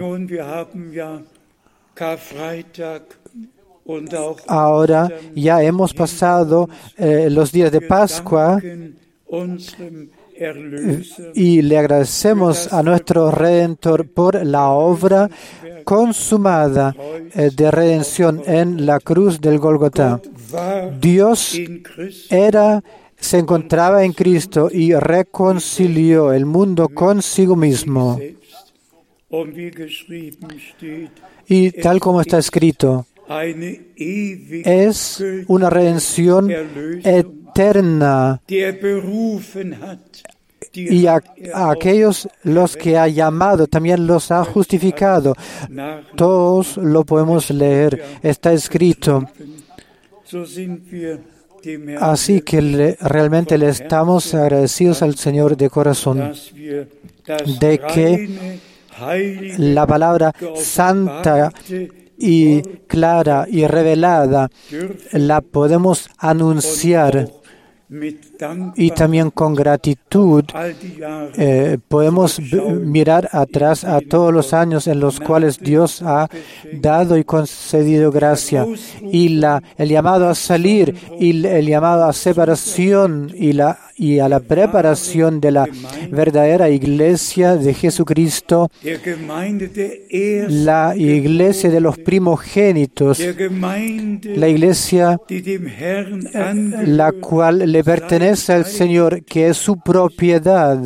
Ahora 4.46 5.09
ya 5.35 5.62
hemos 5.62 5.94
pasado 5.94 6.68
eh, 6.96 7.28
los 7.31 7.52
días 7.52 7.72
de 7.72 7.81
Pascua 7.81 8.61
y 11.35 11.62
le 11.62 11.79
agradecemos 11.79 12.73
a 12.73 12.83
nuestro 12.83 13.31
Redentor 13.31 14.09
por 14.09 14.45
la 14.47 14.71
obra 14.71 15.29
consumada 15.85 16.95
eh, 17.35 17.51
de 17.55 17.71
redención 17.71 18.43
en 18.47 18.87
la 18.87 19.01
cruz 19.01 19.41
del 19.41 19.59
Golgotá. 19.59 20.21
Dios 21.01 21.59
era, 22.31 22.83
se 23.17 23.38
encontraba 23.38 24.05
en 24.05 24.12
Cristo 24.12 24.69
y 24.73 24.95
reconcilió 24.95 26.33
el 26.33 26.47
mundo 26.47 26.88
consigo 26.88 27.57
mismo. 27.57 28.19
Y 31.49 31.71
tal 31.73 32.01
como 32.01 32.21
está 32.21 32.38
escrito, 32.38 33.07
es 34.64 35.25
una 35.49 35.69
redención 35.69 36.51
eterna 36.51 37.38
y 40.73 41.07
a, 41.07 41.23
a, 41.55 41.71
aquellos 41.71 42.29
los 42.44 42.77
que 42.77 42.97
ha 42.99 43.09
llamado 43.09 43.66
también 43.66 44.07
los 44.07 44.31
ha 44.31 44.44
justificado. 44.44 45.35
Todos 46.16 46.77
lo 46.77 47.05
podemos 47.05 47.51
leer, 47.51 48.03
está 48.23 48.53
escrito. 48.53 49.29
Así 52.01 52.42
que 52.42 52.62
le, 52.62 52.97
realmente 53.01 53.59
le 53.59 53.68
estamos 53.68 54.35
agradecidos 54.35 55.03
al 55.03 55.16
Señor 55.16 55.57
de 55.57 55.71
corazón 55.71 56.33
de 57.61 57.79
que 57.79 58.59
la 59.59 59.87
palabra 59.87 60.33
santa 60.55 61.53
y 62.18 62.62
clara 62.87 63.47
y 63.49 63.66
revelada, 63.66 64.51
la 65.12 65.40
podemos 65.40 66.11
anunciar 66.18 67.29
y 68.77 68.90
también 68.90 69.31
con 69.31 69.55
gratitud 69.55 70.44
eh, 71.37 71.79
podemos 71.88 72.38
mirar 72.40 73.29
atrás 73.33 73.85
a 73.85 74.01
todos 74.01 74.33
los 74.33 74.53
años 74.53 74.87
en 74.87 75.01
los 75.01 75.18
cuales 75.20 75.59
Dios 75.59 76.03
ha 76.03 76.29
dado 76.72 77.16
y 77.16 77.24
concedido 77.24 78.11
gracia. 78.11 78.66
Y 79.03 79.31
la, 79.31 79.62
el 79.77 79.88
llamado 79.88 80.29
a 80.29 80.35
salir 80.35 80.94
y 81.18 81.46
el 81.46 81.66
llamado 81.66 82.05
a 82.05 82.12
separación 82.12 83.33
y 83.35 83.53
la 83.53 83.79
y 83.98 84.20
a 84.20 84.29
la 84.29 84.38
preparación 84.38 85.40
de 85.40 85.51
la 85.51 85.66
verdadera 86.11 86.70
iglesia 86.70 87.57
de 87.57 87.74
Jesucristo, 87.74 88.70
la 90.48 90.94
iglesia 90.96 91.68
de 91.68 91.81
los 91.81 91.98
primogénitos, 91.98 93.18
la 93.18 94.48
iglesia 94.48 95.20
la 96.87 97.12
cual 97.12 97.72
le 97.72 97.78
pertenece 97.85 98.53
al 98.53 98.64
Señor, 98.64 99.25
que 99.25 99.49
es 99.49 99.57
su 99.57 99.79
propiedad, 99.79 100.79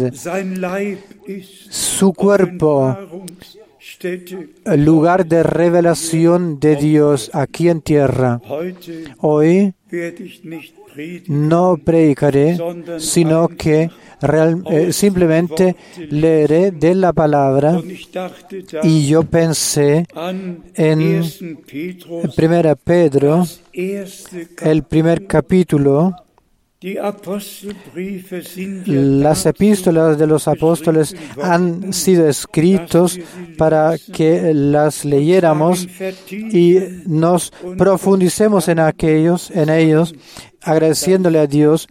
su 1.71 2.13
cuerpo, 2.13 2.97
lugar 4.77 5.27
de 5.27 5.43
revelación 5.43 6.59
de 6.59 6.77
Dios 6.77 7.31
aquí 7.33 7.69
en 7.69 7.81
tierra. 7.81 8.41
Hoy 9.19 9.75
no 11.29 11.77
predicaré, 11.77 12.59
sino 12.99 13.49
que 13.49 13.91
eh, 14.23 14.93
simplemente 14.93 15.77
leeré 16.11 16.71
de 16.71 16.95
la 16.95 17.13
palabra. 17.13 17.81
Y 18.83 19.07
yo 19.07 19.23
pensé 19.25 20.07
en 20.75 21.23
1 21.23 22.77
Pedro, 22.85 23.45
el 23.73 24.83
primer 24.85 25.27
capítulo, 25.27 26.15
las 28.87 29.47
epístolas 29.47 30.18
de 30.18 30.27
los 30.27 30.49
apóstoles 30.49 31.14
han 31.40 31.92
sido 31.92 32.29
escritos 32.29 33.18
para 33.57 33.97
que 33.99 34.53
las 34.53 35.05
leyéramos 35.05 35.87
y 36.31 36.79
nos 37.07 37.53
profundicemos 37.79 38.68
en 38.68 38.81
aquellos, 38.81 39.51
en 39.53 39.71
ellos, 39.71 40.14
agradeciéndole 40.61 41.38
a 41.38 41.47
Dios 41.47 41.87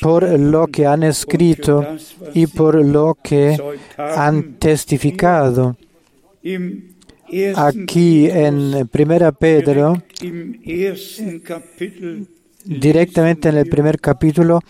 por 0.00 0.26
lo 0.38 0.66
que 0.68 0.86
han 0.86 1.02
escrito 1.02 1.84
y 2.34 2.46
por 2.46 2.82
lo 2.84 3.18
que 3.22 3.58
han 3.96 4.54
testificado. 4.54 5.76
Aquí 7.56 8.30
en 8.30 8.88
Primera 8.88 9.32
Pedro, 9.32 10.02
directamente 12.66 13.48
en 13.48 13.56
el 13.56 13.66
primer 13.68 14.00
capítulo, 14.00 14.60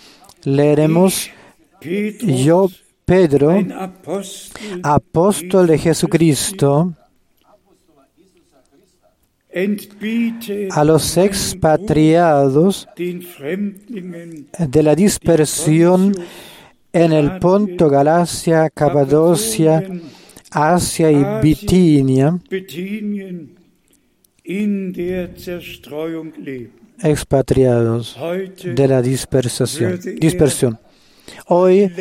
leeremos 0.44 1.30
yo, 1.80 2.68
Pedro, 3.04 3.56
apóstol 4.82 5.66
de 5.66 5.78
Jesucristo, 5.78 6.94
a 10.70 10.84
los 10.84 11.16
expatriados 11.16 12.88
de 12.96 14.82
la 14.82 14.94
dispersión 14.94 16.14
en 16.92 17.12
el 17.12 17.38
Ponto, 17.38 17.88
Galacia, 17.88 18.68
Capadocia, 18.70 19.82
Asia 20.50 21.10
y 21.10 21.24
Bitinia, 21.42 22.38
expatriados 27.02 28.18
de 28.64 28.88
la 28.88 29.02
dispersación, 29.02 30.00
dispersión. 30.18 30.78
Hoy 31.46 31.92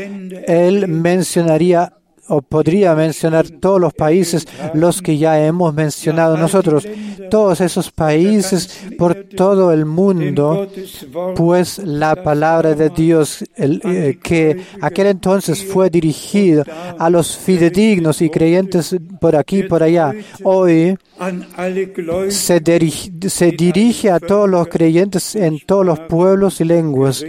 él 0.48 0.88
mencionaría 0.88 1.94
o 2.28 2.42
podría 2.42 2.96
mencionar 2.96 3.50
todos 3.50 3.80
los 3.80 3.94
países, 3.94 4.48
los 4.74 5.02
que 5.02 5.18
ya 5.18 5.46
hemos 5.46 5.74
mencionado 5.74 6.38
nosotros, 6.38 6.88
todos 7.30 7.62
esos 7.62 7.92
países 7.92 8.86
por 8.98 9.16
todo 9.16 9.72
el 9.72 9.86
mundo, 9.86 10.68
pues 11.36 11.80
la 11.80 12.16
palabra 12.16 12.74
de 12.74 12.90
Dios 12.90 13.44
eh, 13.58 14.18
que 14.22 14.62
aquel 14.82 15.08
entonces 15.08 15.64
fue 15.64 15.90
dirigido 15.90 16.64
a 16.98 17.10
los 17.10 17.38
fidedignos 17.38 18.22
y 18.22 18.30
creyentes 18.30 18.96
por 19.20 19.36
aquí 19.36 19.60
y 19.60 19.64
por 19.64 19.84
allá, 19.84 20.14
hoy 20.44 20.98
se 22.30 22.62
se 23.30 23.52
dirige 23.52 24.12
a 24.12 24.20
todos 24.20 24.50
los 24.50 24.68
creyentes 24.68 25.36
en 25.36 25.60
todos 25.66 25.86
los 25.86 26.00
pueblos 26.02 26.60
y 26.62 26.66
lenguas 26.66 27.24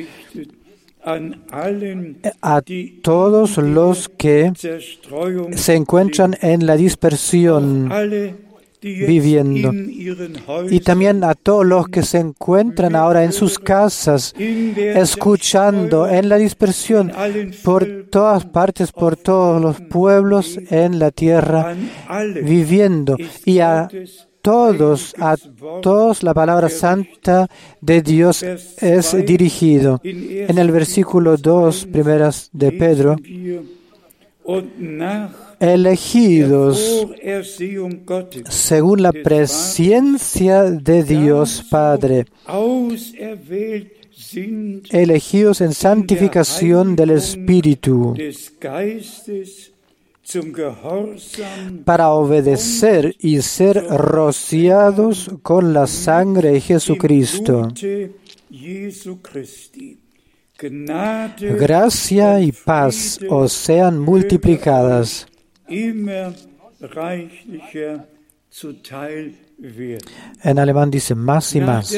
a 2.43 2.63
todos 3.03 3.59
los 3.59 4.09
que 4.09 4.53
se 5.55 5.75
encuentran 5.75 6.37
en 6.43 6.67
la 6.67 6.77
dispersión 6.77 7.89
viviendo. 8.81 9.73
y 10.71 10.81
también 10.81 11.25
a 11.25 11.35
todos 11.35 11.65
los 11.65 11.89
que 11.89 12.03
se 12.03 12.19
encuentran 12.19 12.95
ahora 12.95 13.25
en 13.25 13.33
sus 13.33 13.59
casas 13.59 14.35
escuchando 14.37 16.09
en 16.09 16.29
la 16.29 16.37
dispersión 16.37 17.13
por 17.63 18.07
todas 18.11 18.45
partes, 18.45 18.93
por 18.93 19.17
todos 19.17 19.61
los 19.61 19.81
pueblos 19.81 20.59
en 20.71 20.99
la 20.99 21.11
tierra 21.11 21.75
viviendo. 22.43 23.17
Y 23.45 23.61
a 23.61 23.89
todos, 24.47 25.13
a 25.19 25.37
todos 25.83 26.23
la 26.23 26.33
palabra 26.33 26.69
santa 26.69 27.49
de 27.81 28.01
Dios 28.01 28.45
es 28.45 29.27
dirigido. 29.27 30.01
En 30.05 30.57
el 30.57 30.71
versículo 30.71 31.37
2, 31.37 31.87
primeras 31.87 32.49
de 32.53 32.71
Pedro, 32.71 33.17
elegidos 35.59 37.09
según 38.49 39.03
la 39.03 39.11
presencia 39.11 40.63
de 40.63 41.03
Dios 41.03 41.65
Padre, 41.69 42.27
elegidos 44.93 45.61
en 45.61 45.75
santificación 45.75 46.95
del 46.95 47.11
Espíritu 47.11 48.15
para 51.85 52.11
obedecer 52.11 53.15
y 53.19 53.43
ser 53.43 53.85
rociados 53.89 55.31
con 55.43 55.73
la 55.73 55.87
sangre 55.87 56.53
de 56.53 56.61
Jesucristo. 56.61 57.69
Gracia 61.39 62.41
y 62.41 62.53
paz 62.53 63.21
os 63.29 63.53
sean 63.53 63.99
multiplicadas. 63.99 65.27
En 70.43 70.59
alemán 70.59 70.91
dice 70.91 71.15
más 71.15 71.55
y 71.55 71.61
más 71.61 71.95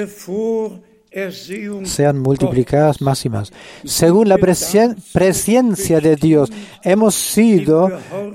sean 1.84 2.18
multiplicadas 2.18 3.00
más 3.00 3.24
y 3.24 3.28
más. 3.28 3.52
Según 3.84 4.28
la 4.28 4.38
presencia 4.38 6.00
de 6.00 6.16
Dios, 6.16 6.50
hemos 6.82 7.14
sido 7.14 7.90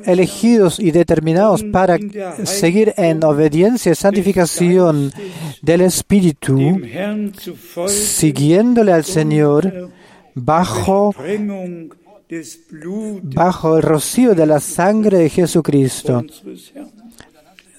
elegidos 0.06 0.80
y 0.80 0.92
determinados 0.92 1.64
para 1.64 1.98
seguir 2.44 2.94
en 2.98 3.24
obediencia 3.24 3.92
y 3.92 3.96
santificación 3.96 5.12
del 5.62 5.82
Espíritu, 5.82 6.82
siguiéndole 7.88 8.92
al 8.92 9.04
Señor 9.04 9.92
bajo 10.36 11.14
bajo 13.22 13.78
el 13.78 13.84
rocío 13.84 14.34
de 14.34 14.48
la 14.48 14.60
sangre 14.60 15.20
de 15.20 15.30
Jesucristo 15.30 16.26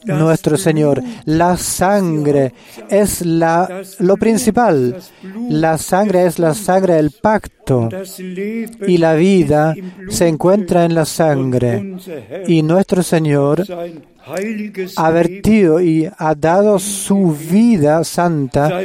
nuestro 0.06 0.56
Señor. 0.56 1.02
La 1.24 1.56
sangre 1.56 2.52
es 2.88 3.24
la, 3.24 3.82
lo 3.98 4.16
principal. 4.16 4.96
La 5.48 5.78
sangre 5.78 6.26
es 6.26 6.38
la 6.38 6.54
sangre 6.54 6.94
del 6.94 7.10
pacto 7.10 7.88
y 8.86 8.98
la 8.98 9.14
vida 9.14 9.74
se 10.08 10.28
encuentra 10.28 10.84
en 10.84 10.94
la 10.94 11.04
sangre. 11.04 11.96
Y 12.46 12.62
nuestro 12.62 13.02
Señor 13.02 13.64
ha 14.96 15.10
vertido 15.10 15.80
y 15.80 16.08
ha 16.16 16.34
dado 16.34 16.78
su 16.78 17.32
vida 17.32 18.02
santa 18.04 18.84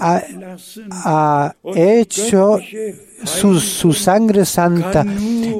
ha, 0.00 1.54
hecho 1.74 2.58
su, 3.24 3.92
sangre 3.92 4.44
santa 4.44 5.04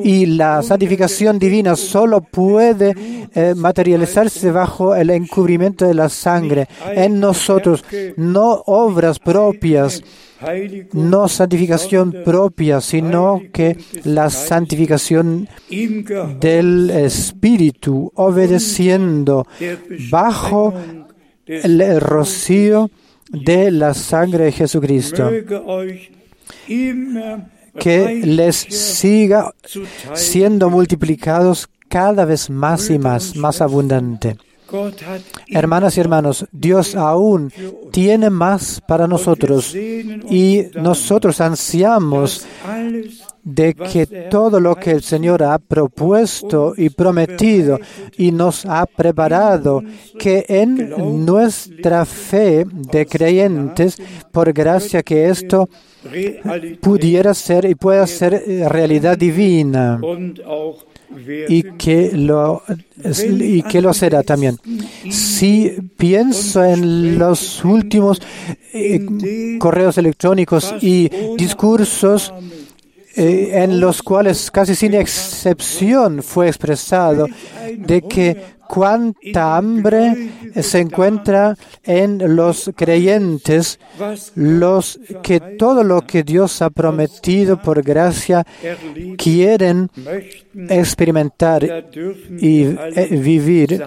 y 0.04 0.26
la 0.26 0.62
santificación 0.62 1.38
divina 1.38 1.76
solo 1.76 2.20
puede 2.20 2.94
eh, 3.34 3.54
materializarse 3.54 4.50
bajo 4.50 4.94
el 4.94 5.10
encubrimiento 5.10 5.86
de 5.86 5.94
la 5.94 6.08
sangre 6.08 6.68
en 6.94 7.20
nosotros, 7.20 7.84
no 8.16 8.62
obras 8.66 9.18
propias, 9.18 10.02
no 10.92 11.28
santificación 11.28 12.14
propia, 12.24 12.80
sino 12.80 13.42
que 13.52 13.76
la 14.04 14.30
santificación 14.30 15.48
del 16.40 16.90
espíritu, 16.90 18.10
obedeciendo 18.14 19.46
bajo 20.10 20.72
el, 21.46 21.80
el 21.80 22.00
rocío 22.00 22.90
de 23.30 23.70
la 23.70 23.94
sangre 23.94 24.44
de 24.44 24.52
Jesucristo. 24.52 25.30
Que 27.78 28.20
les 28.24 28.56
siga 28.56 29.54
siendo 30.14 30.70
multiplicados 30.70 31.68
cada 31.88 32.24
vez 32.24 32.50
más 32.50 32.90
y 32.90 32.98
más, 32.98 33.36
más 33.36 33.60
abundante. 33.60 34.36
Hermanas 35.48 35.96
y 35.96 36.00
hermanos, 36.00 36.46
Dios 36.52 36.94
aún 36.94 37.52
tiene 37.90 38.30
más 38.30 38.80
para 38.86 39.06
nosotros 39.06 39.74
y 39.74 40.66
nosotros 40.74 41.40
ansiamos 41.40 42.46
de 43.42 43.74
que 43.74 44.06
todo 44.30 44.60
lo 44.60 44.76
que 44.76 44.90
el 44.90 45.02
Señor 45.02 45.42
ha 45.42 45.58
propuesto 45.58 46.74
y 46.76 46.90
prometido 46.90 47.78
y 48.16 48.32
nos 48.32 48.66
ha 48.66 48.86
preparado, 48.86 49.82
que 50.18 50.44
en 50.48 51.24
nuestra 51.24 52.04
fe 52.04 52.66
de 52.70 53.06
creyentes, 53.06 53.96
por 54.30 54.52
gracia 54.52 55.02
que 55.02 55.28
esto 55.28 55.68
pudiera 56.80 57.34
ser 57.34 57.64
y 57.64 57.74
pueda 57.74 58.06
ser 58.06 58.42
realidad 58.68 59.18
divina 59.18 60.00
y 61.48 61.62
que 61.76 62.12
lo 62.12 62.62
y 63.14 63.80
lo 63.80 63.92
será 63.94 64.22
también. 64.22 64.58
Si 65.10 65.70
pienso 65.96 66.64
en 66.64 67.18
los 67.18 67.64
últimos 67.64 68.20
eh, 68.72 69.56
correos 69.58 69.98
electrónicos 69.98 70.74
y 70.80 71.10
discursos 71.36 72.32
eh, 73.16 73.50
en 73.64 73.80
los 73.80 74.02
cuales 74.02 74.50
casi 74.50 74.74
sin 74.74 74.94
excepción 74.94 76.22
fue 76.22 76.46
expresado 76.46 77.26
de 77.76 78.02
que 78.02 78.59
cuánta 78.70 79.56
hambre 79.56 80.30
se 80.62 80.78
encuentra 80.78 81.56
en 81.82 82.36
los 82.36 82.70
creyentes, 82.76 83.80
los 84.36 85.00
que 85.24 85.40
todo 85.40 85.82
lo 85.82 86.02
que 86.02 86.22
Dios 86.22 86.62
ha 86.62 86.70
prometido 86.70 87.60
por 87.60 87.82
gracia 87.82 88.46
quieren 89.18 89.90
experimentar 90.68 91.64
y 92.40 92.62
eh, 92.62 93.08
vivir. 93.10 93.82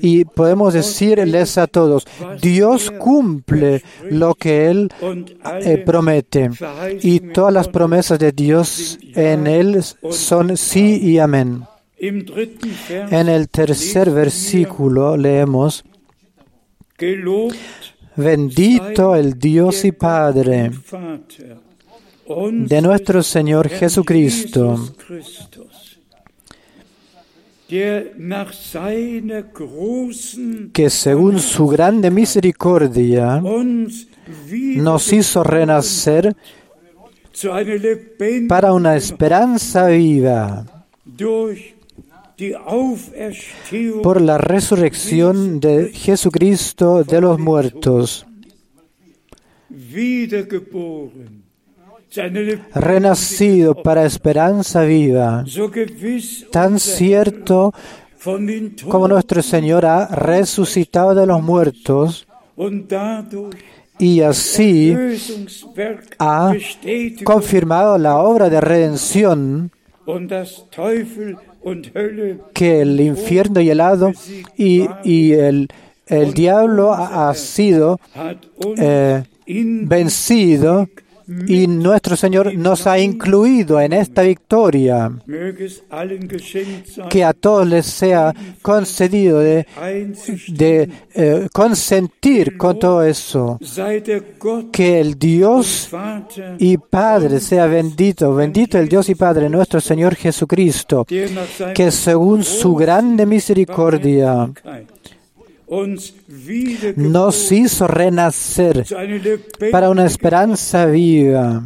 y 0.00 0.24
podemos 0.24 0.72
decirles 0.74 1.58
a 1.58 1.66
todos, 1.66 2.06
Dios 2.40 2.92
cumple 2.92 3.82
lo 4.08 4.34
que 4.36 4.70
Él 4.70 4.88
eh, 5.62 5.78
promete. 5.84 6.50
Y 7.02 7.20
todas 7.20 7.52
las 7.52 7.66
promesas 7.66 8.20
de 8.20 8.30
Dios 8.30 8.98
en 9.14 9.48
Él 9.48 9.82
son 10.10 10.56
sí 10.56 11.00
y 11.02 11.18
amén. 11.18 11.64
En 12.00 13.28
el 13.28 13.48
tercer 13.48 14.10
versículo 14.10 15.16
leemos, 15.16 15.84
bendito 18.16 19.16
el 19.16 19.38
Dios 19.38 19.84
y 19.84 19.92
Padre 19.92 20.70
de 22.52 22.82
nuestro 22.82 23.22
Señor 23.22 23.68
Jesucristo, 23.68 24.94
que 30.72 30.90
según 30.90 31.40
su 31.40 31.66
grande 31.66 32.10
misericordia 32.12 33.42
nos 34.76 35.12
hizo 35.12 35.42
renacer 35.42 36.36
para 38.48 38.72
una 38.72 38.96
esperanza 38.96 39.86
viva 39.88 40.64
por 44.02 44.20
la 44.20 44.38
resurrección 44.38 45.60
de 45.60 45.90
Jesucristo 45.92 47.02
de 47.04 47.20
los 47.20 47.38
muertos, 47.38 48.26
renacido 52.74 53.74
para 53.82 54.04
esperanza 54.04 54.82
viva, 54.82 55.44
tan 56.50 56.78
cierto 56.78 57.74
como 58.88 59.08
nuestro 59.08 59.42
Señor 59.42 59.86
ha 59.86 60.06
resucitado 60.06 61.14
de 61.14 61.26
los 61.26 61.42
muertos 61.42 62.26
y 63.98 64.20
así 64.20 64.96
ha 66.18 66.52
confirmado 67.24 67.98
la 67.98 68.18
obra 68.18 68.48
de 68.48 68.60
redención 68.60 69.70
que 72.52 72.80
el 72.80 73.00
infierno 73.00 73.60
y 73.60 73.70
el 73.70 73.80
hado 73.80 74.12
y, 74.56 74.86
y 75.04 75.32
el, 75.32 75.68
el 76.06 76.34
diablo 76.34 76.92
ha, 76.92 77.34
sido 77.34 78.00
eh, 78.76 79.22
vencido 79.46 80.88
y 81.46 81.66
nuestro 81.66 82.16
Señor 82.16 82.54
nos 82.54 82.86
ha 82.86 82.98
incluido 82.98 83.80
en 83.80 83.92
esta 83.92 84.22
victoria. 84.22 85.12
Que 87.10 87.24
a 87.24 87.32
todos 87.34 87.66
les 87.66 87.86
sea 87.86 88.34
concedido 88.62 89.40
de, 89.40 89.66
eh, 91.14 91.48
consentir 91.52 92.56
con 92.56 92.78
todo 92.78 93.02
eso. 93.02 93.58
Que 94.72 95.00
el 95.00 95.18
Dios 95.18 95.90
y 96.58 96.78
Padre 96.78 97.40
sea 97.40 97.66
bendito, 97.66 98.34
bendito 98.34 98.78
el 98.78 98.88
Dios 98.88 99.08
y 99.10 99.14
Padre 99.14 99.50
nuestro 99.50 99.80
Señor 99.80 100.14
Jesucristo, 100.14 101.04
que 101.04 101.90
según 101.90 102.42
su 102.42 102.74
grande 102.74 103.26
misericordia 103.26 104.50
nos 106.96 107.52
hizo 107.52 107.86
renacer 107.86 108.84
para 109.70 109.90
una 109.90 110.06
esperanza 110.06 110.86
viva 110.86 111.64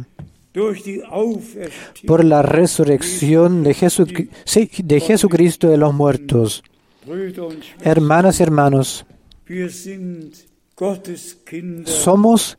por 2.05 2.23
la 2.23 2.41
resurrección 2.43 3.63
de, 3.63 3.73
Jesu- 3.73 4.29
sí, 4.45 4.69
de 4.83 4.99
Jesucristo 4.99 5.67
de 5.69 5.77
los 5.77 5.93
muertos. 5.93 6.63
Hermanas 7.81 8.39
y 8.39 8.43
hermanos, 8.43 9.05
somos, 11.85 12.57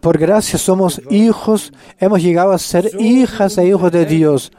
por 0.00 0.18
gracia, 0.18 0.58
somos 0.58 1.00
hijos, 1.10 1.72
hemos 1.98 2.22
llegado 2.22 2.52
a 2.52 2.58
ser 2.58 2.90
hijas 3.00 3.58
e 3.58 3.66
hijos 3.68 3.90
de 3.92 4.04
Dios, 4.06 4.50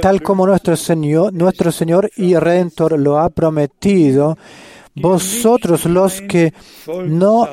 tal 0.00 0.22
como 0.22 0.46
nuestro 0.46 0.76
Señor, 0.76 1.32
nuestro 1.32 1.70
Señor 1.72 2.10
y 2.16 2.34
Redentor 2.34 2.98
lo 2.98 3.18
ha 3.18 3.28
prometido. 3.30 4.36
Vosotros 4.94 5.86
los 5.86 6.20
que 6.22 6.52
no 7.06 7.48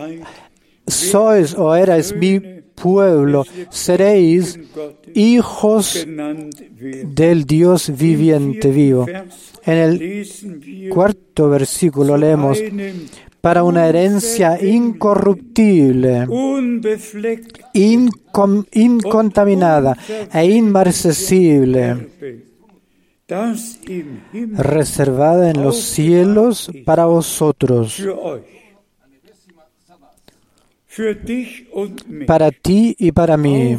sois 0.87 1.53
o 1.55 1.75
erais 1.75 2.13
mi 2.15 2.39
pueblo, 2.75 3.45
seréis 3.69 4.59
hijos 5.13 6.05
del 6.07 7.45
Dios 7.45 7.91
viviente 7.97 8.71
vivo. 8.71 9.05
En 9.65 9.77
el 9.77 10.27
cuarto 10.89 11.49
versículo 11.49 12.17
leemos, 12.17 12.59
para 13.41 13.63
una 13.63 13.87
herencia 13.87 14.61
incorruptible, 14.61 16.27
incontaminada 18.73 19.97
e 20.33 20.45
inmarcesible, 20.45 22.09
reservada 24.57 25.51
en 25.51 25.61
los 25.61 25.81
cielos 25.81 26.71
para 26.85 27.05
vosotros, 27.05 28.01
para 32.25 32.51
ti 32.51 32.95
y 32.97 33.11
para 33.11 33.37
mí, 33.37 33.77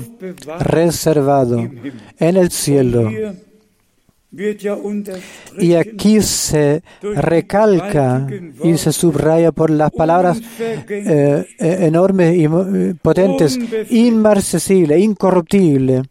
reservado 0.61 1.59
en 2.19 2.37
el 2.37 2.51
cielo. 2.51 3.11
Y 5.59 5.75
aquí 5.75 6.21
se 6.21 6.83
recalca 7.03 8.29
y 8.63 8.79
se 8.79 8.93
subraya 8.93 9.51
por 9.51 9.71
las 9.71 9.91
palabras 9.91 10.41
eh, 10.61 11.45
eh, 11.59 11.77
enormes 11.81 12.37
y 12.37 12.45
eh, 12.45 12.95
potentes, 13.03 13.59
inmarcesible, 13.91 15.01
incorruptible, 15.01 16.05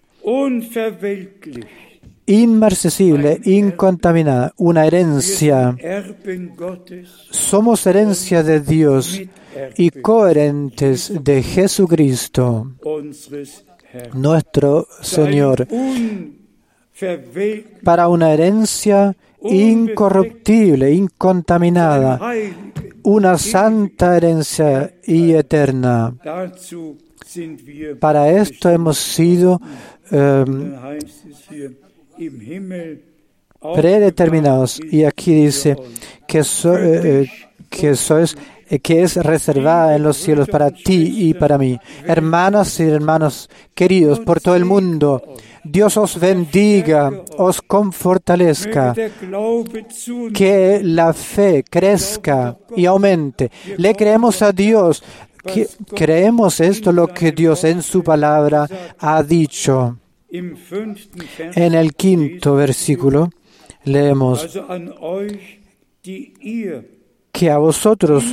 inmarcesible, 2.30 3.42
incontaminada, 3.44 4.54
una 4.58 4.86
herencia. 4.86 5.76
Somos 7.32 7.86
herencia 7.88 8.44
de 8.44 8.62
Dios 8.62 9.20
y 9.76 9.90
coherentes 9.90 11.12
de 11.24 11.42
Jesucristo, 11.42 12.72
nuestro 14.14 14.88
Señor, 15.02 15.68
para 17.84 18.08
una 18.08 18.32
herencia 18.32 19.16
incorruptible, 19.42 20.94
incontaminada, 20.94 22.20
una 23.04 23.40
santa 23.40 24.18
herencia 24.18 24.94
y 25.04 25.32
eterna. 25.32 26.14
Para 28.00 28.32
esto 28.32 28.70
hemos 28.70 28.98
sido, 28.98 29.60
eh, 30.12 30.46
predeterminados. 33.76 34.80
Y 34.92 35.04
aquí 35.04 35.34
dice 35.46 35.76
que, 36.28 36.44
so- 36.44 36.78
eh, 36.78 37.24
eh, 37.24 37.30
que 37.70 37.96
sois 37.96 38.36
eh, 38.70 38.80
que 38.80 39.02
es 39.04 39.16
reservada 39.18 39.96
en 39.96 40.04
los 40.04 40.18
cielos 40.18 40.48
para 40.48 40.70
ti 40.72 41.28
y 41.30 41.34
para 41.34 41.58
mí. 41.58 41.78
Hermanas 42.06 42.80
y 42.80 42.84
hermanos 42.84 43.50
queridos 43.74 44.20
por 44.20 44.40
todo 44.42 44.56
el 44.56 44.64
mundo, 44.66 45.22
Dios 45.64 45.98
os 45.98 46.20
bendiga, 46.20 47.12
os 47.38 47.62
confortalezca, 47.62 48.94
que 50.34 50.82
la 50.84 51.14
fe 51.14 51.64
crezca 51.70 52.58
y 52.76 52.86
aumente. 52.86 53.52
Le 53.78 53.94
creemos 53.96 54.42
a 54.42 54.52
Dios, 54.52 55.04
creemos 55.96 56.60
esto 56.60 56.92
lo 56.92 57.08
que 57.08 57.32
Dios 57.32 57.64
en 57.64 57.82
su 57.82 58.04
palabra 58.04 58.68
ha 59.00 59.24
dicho. 59.24 59.98
En 60.32 61.74
el 61.74 61.94
quinto 61.96 62.56
versículo 62.56 63.30
leemos 63.84 64.48
que 67.32 67.52
a 67.52 67.58
vosotros 67.58 68.24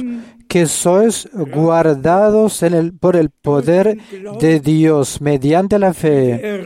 que 0.48 0.66
sois 0.66 1.28
guardados 1.34 2.62
en 2.62 2.74
el- 2.74 2.92
por 2.92 3.16
el 3.16 3.30
poder 3.30 3.98
de 4.40 4.60
Dios 4.60 5.20
mediante 5.20 5.78
la 5.78 5.92
fe 5.92 6.64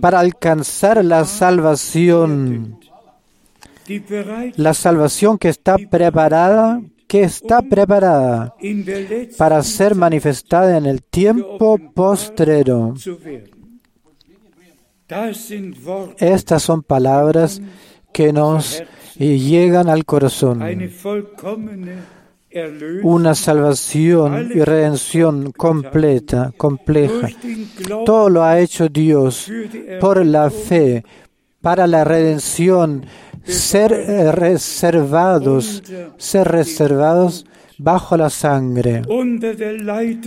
para 0.00 0.18
alcanzar 0.20 1.04
la 1.04 1.24
salvación, 1.24 2.78
la 4.56 4.74
salvación 4.74 5.38
que 5.38 5.48
está 5.48 5.76
preparada, 5.78 6.80
que 7.06 7.22
está 7.22 7.62
preparada 7.62 8.54
der 8.60 9.08
letzten 9.08 9.36
para 9.38 9.62
ser 9.62 9.94
manifestada 9.94 10.76
en 10.76 10.86
el 10.86 11.02
tiempo 11.02 11.78
postrero. 11.94 12.94
Estas 16.18 16.62
son 16.62 16.82
palabras 16.82 17.60
que 18.12 18.32
nos 18.32 18.82
llegan 19.18 19.88
al 19.88 20.04
corazón. 20.04 20.62
Una 23.02 23.34
salvación 23.34 24.50
y 24.54 24.60
redención 24.60 25.52
completa, 25.52 26.52
compleja. 26.56 27.28
Todo 28.06 28.30
lo 28.30 28.44
ha 28.44 28.60
hecho 28.60 28.88
Dios 28.88 29.50
por 30.00 30.24
la 30.24 30.50
fe, 30.50 31.04
para 31.60 31.86
la 31.86 32.04
redención, 32.04 33.04
ser 33.42 33.92
eh, 33.92 34.32
reservados, 34.32 35.82
ser 36.16 36.48
reservados 36.48 37.44
bajo 37.78 38.16
la 38.16 38.30
sangre, 38.30 39.02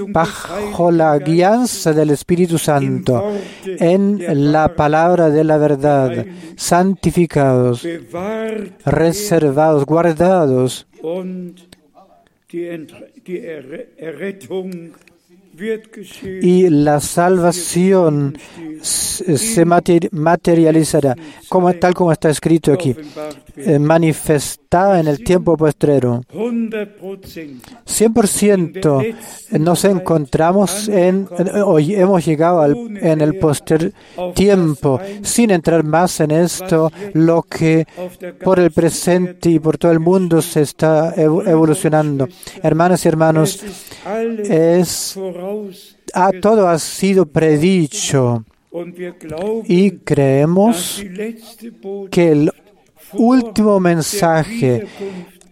bajo 0.10 0.92
la 0.92 1.18
guianza 1.20 1.94
del 1.94 2.10
Espíritu 2.12 2.58
Santo, 2.58 3.32
en 3.66 4.52
la 4.52 4.76
palabra 4.76 5.30
de 5.30 5.44
la 5.44 5.58
verdad, 5.58 6.26
santificados, 6.56 7.86
reservados, 8.86 9.86
guardados, 9.86 10.88
y 16.42 16.70
la 16.70 17.00
salvación 17.00 18.38
se 18.82 19.38
se 19.38 19.66
mater- 19.66 20.10
materializará, 20.12 21.16
como, 21.50 21.74
tal 21.74 21.94
como 21.96 22.12
está 22.12 22.30
escrito 22.30 22.72
aquí, 22.72 22.96
offenbart 23.58 24.67
eh, 24.70 24.78
manifestada 24.78 25.00
en 25.00 25.08
el 25.08 25.24
tiempo 25.24 25.56
postrero. 25.58 26.22
100% 26.34 27.58
100% 27.86 29.16
nos 29.60 29.86
encontramos 29.86 30.88
en, 30.90 31.28
hoy 31.66 31.96
hemos 31.96 32.26
llegado 32.26 32.62
al, 32.62 32.76
en 33.02 33.22
el 33.22 33.36
poster 33.40 33.94
tiempo, 34.36 35.00
sin 35.24 35.52
entrar 35.52 35.84
más 35.84 36.20
en 36.20 36.32
esto, 36.32 36.92
lo 37.14 37.44
que 37.44 37.86
por 38.44 38.60
el 38.60 38.72
presente 38.72 39.50
y 39.52 39.60
por 39.60 39.78
todo 39.78 39.92
el 39.92 40.00
mundo 40.00 40.42
se 40.42 40.62
está 40.62 41.14
evo- 41.16 41.48
evolucionando. 41.48 42.28
Hermanas 42.62 43.06
y 43.06 43.08
hermanos, 43.08 43.64
Es 44.50 45.18
ah, 46.14 46.32
todo 46.42 46.68
ha 46.68 46.78
sido 46.80 47.26
predicho 47.26 48.44
y 49.68 49.92
creemos 49.92 51.04
que 52.12 52.32
el 52.32 52.52
último 53.14 53.80
mensaje 53.80 54.88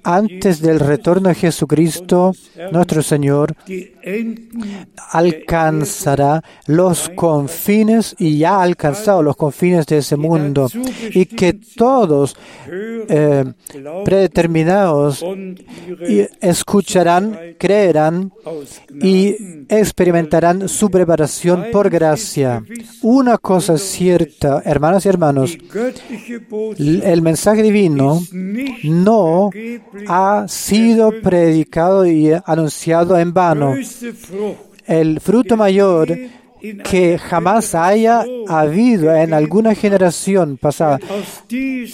antes 0.04 0.62
del 0.62 0.80
retorno 0.80 1.30
de 1.30 1.36
Jesucristo, 1.36 2.34
nuestro 2.72 3.02
Señor, 3.02 3.56
alcanzará 5.12 6.44
los 6.68 7.10
confines 7.10 8.16
y 8.20 8.38
ya 8.38 8.58
ha 8.58 8.64
alcanzado 8.64 9.24
los 9.24 9.36
confines 9.36 9.86
de 9.88 9.98
ese 10.00 10.16
mundo 10.16 10.68
y 11.12 11.26
que 11.26 11.54
todos 11.54 12.36
eh, 13.10 13.46
predeterminados 14.04 15.24
escucharán, 16.42 17.56
creerán 17.58 18.32
y 19.02 19.36
experimentarán 19.70 20.70
su 20.70 20.90
preparación 20.90 21.66
por 21.72 21.90
gracia. 21.90 22.64
Una 23.02 23.38
cosa 23.38 23.76
es 23.76 23.82
cierta, 23.82 24.62
hermanas 24.66 25.06
y 25.06 25.10
hermanos, 25.10 25.58
el 26.78 27.22
mensaje 27.22 27.64
divino 27.64 28.22
no 28.84 29.50
ha 30.08 30.46
sido 30.48 31.12
predicado 31.22 32.06
y 32.06 32.32
anunciado 32.46 33.18
en 33.18 33.34
vano. 33.34 33.76
El 34.86 35.20
fruto 35.20 35.58
mayor 35.58 36.08
que 36.84 37.18
jamás 37.18 37.76
haya 37.76 38.26
habido 38.48 39.16
en 39.16 39.34
alguna 39.34 39.76
generación 39.76 40.58
pasada 40.58 41.00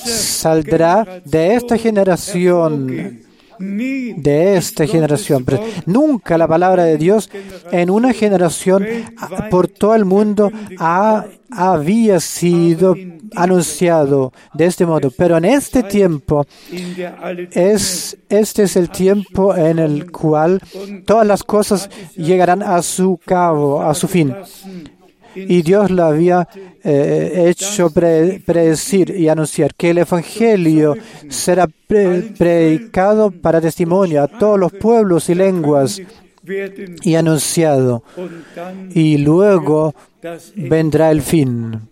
saldrá 0.04 1.22
de 1.26 1.56
esta 1.56 1.78
generación, 1.78 3.22
de 4.18 4.58
esta 4.58 4.86
generación. 4.88 5.46
Pero 5.46 5.62
nunca 5.86 6.38
la 6.38 6.48
palabra 6.48 6.84
de 6.84 6.98
Dios 6.98 7.30
en 7.72 7.90
una 7.90 8.14
generación 8.14 8.86
por 9.50 9.68
todo 9.68 9.96
el 9.96 10.06
mundo 10.06 10.52
ha- 10.78 11.26
había 11.54 12.20
sido 12.22 12.96
anunciado 13.36 14.32
de 14.54 14.66
este 14.66 14.86
modo. 14.86 15.12
Pero 15.18 15.38
en 15.38 15.46
este 15.46 15.84
tiempo 15.84 16.46
es, 17.52 18.18
este 18.30 18.64
es 18.64 18.76
el 18.76 18.90
tiempo 18.90 19.56
en 19.56 19.80
el 19.80 20.12
cual 20.12 20.62
todas 21.06 21.28
las 21.28 21.44
cosas 21.44 21.90
llegarán 22.16 22.62
a 22.64 22.82
su 22.82 23.20
cabo, 23.26 23.82
a 23.82 23.94
su 23.94 24.08
fin. 24.08 24.34
Y 25.36 25.62
Dios 25.62 25.90
lo 25.92 26.04
había 26.06 26.48
eh, 26.84 27.46
hecho 27.48 27.90
pre- 27.92 28.42
predecir 28.46 29.10
y 29.12 29.28
anunciar 29.30 29.74
que 29.76 29.92
el 29.92 30.00
Evangelio 30.00 30.96
será 31.30 31.68
pre- 31.88 32.22
predicado 32.38 33.32
para 33.32 33.62
testimonio 33.62 34.24
a 34.24 34.28
todos 34.28 34.60
los 34.60 34.72
pueblos 34.74 35.30
y 35.30 35.36
lenguas 35.36 36.02
y 37.04 37.16
anunciado. 37.16 38.04
Y 38.94 39.18
luego 39.18 39.94
vendrá 40.56 41.12
el 41.12 41.22
fin. 41.22 41.90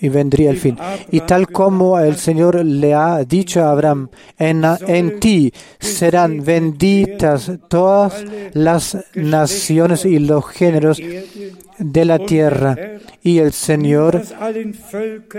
y 0.00 0.08
vendría 0.08 0.50
el 0.50 0.56
fin. 0.56 0.76
Y 1.10 1.20
tal 1.20 1.48
como 1.48 1.98
el 1.98 2.16
Señor 2.16 2.64
le 2.64 2.94
ha 2.94 3.24
dicho 3.24 3.62
a 3.62 3.70
Abraham, 3.70 4.08
en, 4.38 4.64
en 4.88 5.20
ti 5.20 5.52
serán 5.78 6.44
benditas 6.44 7.50
todas 7.68 8.24
las 8.54 8.98
naciones 9.14 10.04
y 10.04 10.18
los 10.18 10.44
géneros 10.46 11.00
de 11.78 12.04
la 12.04 12.18
tierra. 12.18 12.76
Y 13.22 13.38
el 13.38 13.52
Señor 13.52 14.22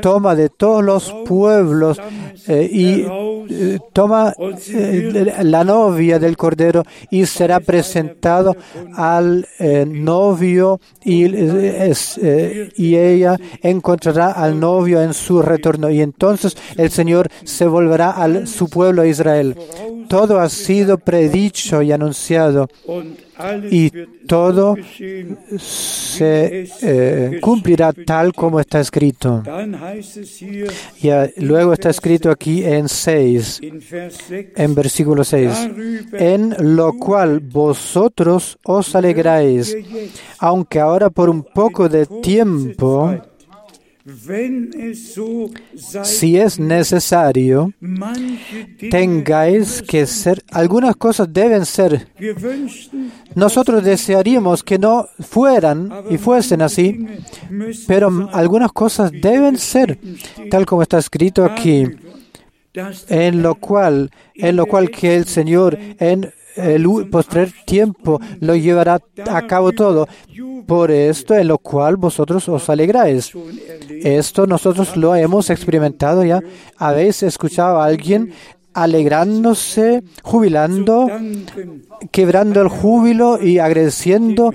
toma 0.02 0.36
de 0.36 0.50
todos 0.50 0.84
los 0.84 1.14
pueblos 1.26 2.00
eh, 2.48 2.70
y 2.72 3.06
eh, 3.50 3.80
toma 3.92 4.34
eh, 4.40 5.34
la 5.44 5.64
novia 5.64 6.18
del 6.20 6.38
Cordero 6.38 6.84
y 7.12 7.26
será 7.26 7.60
presentado 7.60 8.56
al 8.96 9.46
novio 9.88 10.80
y, 11.04 11.26
eh, 12.22 12.72
y 12.76 12.96
ella 12.96 13.38
encontrará 13.62 14.32
al 14.32 14.60
novio 14.60 15.02
en 15.02 15.14
su 15.14 15.42
retorno 15.42 15.90
y 15.90 16.02
entonces 16.02 16.56
el 16.78 16.92
Señor 16.92 17.30
se 17.44 17.66
volverá 17.68 18.12
a 18.12 18.46
su 18.46 18.70
pueblo 18.70 19.06
Israel. 19.06 19.56
Todo 20.08 20.40
ha 20.40 20.50
sido 20.50 20.98
predicho 20.98 21.82
y 21.82 21.92
anunciado 21.92 22.70
y 23.70 23.90
todo 24.28 24.76
se 25.58 26.68
eh, 26.82 27.40
cumplirá 27.42 27.94
tal 27.94 28.34
como 28.34 28.60
está 28.60 28.80
escrito. 28.80 29.44
Y 31.02 31.10
luego 31.44 31.74
está 31.74 31.90
escrito 31.90 32.30
aquí 32.30 32.64
en 32.64 32.88
6, 32.88 33.62
in 33.62 33.82
Vers 33.90 34.18
6, 34.28 34.48
en 34.56 34.76
versículo 34.76 35.24
6, 35.24 35.50
darüber 35.50 36.22
en 36.22 36.76
lo 36.76 36.94
cual 36.94 37.40
vosotros 37.40 38.58
os 38.64 38.96
alegráis, 38.96 39.76
aunque 40.40 40.80
ahora 40.80 41.10
por 41.10 41.30
un 41.30 41.44
poco 41.44 41.90
de 41.90 42.06
tiempo, 42.06 43.08
wenn 43.08 43.20
es 43.20 43.24
so 43.24 43.32
sei, 43.80 43.93
si 46.04 46.38
es 46.38 46.60
necesario, 46.60 47.72
tengáis 48.92 49.82
que 49.82 50.06
ser, 50.06 50.44
algunas 50.52 50.98
cosas 50.98 51.32
deben 51.32 51.66
ser. 51.66 52.08
Nosotros 53.36 53.84
desearíamos 53.84 54.62
que 54.62 54.78
no 54.78 55.08
fueran 55.20 55.90
y 56.10 56.18
fuesen 56.18 56.62
así, 56.62 57.06
pero 57.88 58.30
algunas 58.34 58.74
cosas 58.74 59.10
deben 59.12 59.58
ser, 59.58 59.98
tal 60.52 60.66
como 60.66 60.82
está 60.82 60.98
escrito 60.98 61.46
aquí, 61.46 61.86
en 63.08 63.42
lo 63.42 63.56
cual, 63.56 64.12
en 64.36 64.56
lo 64.58 64.66
cual 64.66 64.90
que 64.90 65.16
el 65.16 65.26
Señor 65.26 65.78
en 66.00 66.34
el 66.56 66.86
postrer 67.10 67.52
tiempo 67.66 68.20
lo 68.40 68.56
llevará 68.56 69.00
a 69.30 69.48
cabo 69.48 69.72
todo. 69.72 70.08
Por 70.68 70.92
esto, 70.92 71.36
en 71.36 71.50
lo 71.50 71.58
cual 71.58 71.98
vosotros 71.98 72.48
os 72.48 72.70
alegráis. 72.70 73.32
Esto 74.04 74.48
nosotros 74.48 74.96
lo 74.96 75.14
hemos 75.16 75.50
experimentado 75.50 76.24
ya. 76.24 76.42
Habéis 76.78 77.22
escuchado 77.24 77.80
a 77.82 77.86
alguien 77.86 78.32
alegrándose, 78.74 80.04
jubilando, 80.24 81.08
quebrando 82.12 82.62
el 82.62 82.70
júbilo 82.70 83.40
y 83.44 83.60
agradeciendo, 83.60 84.52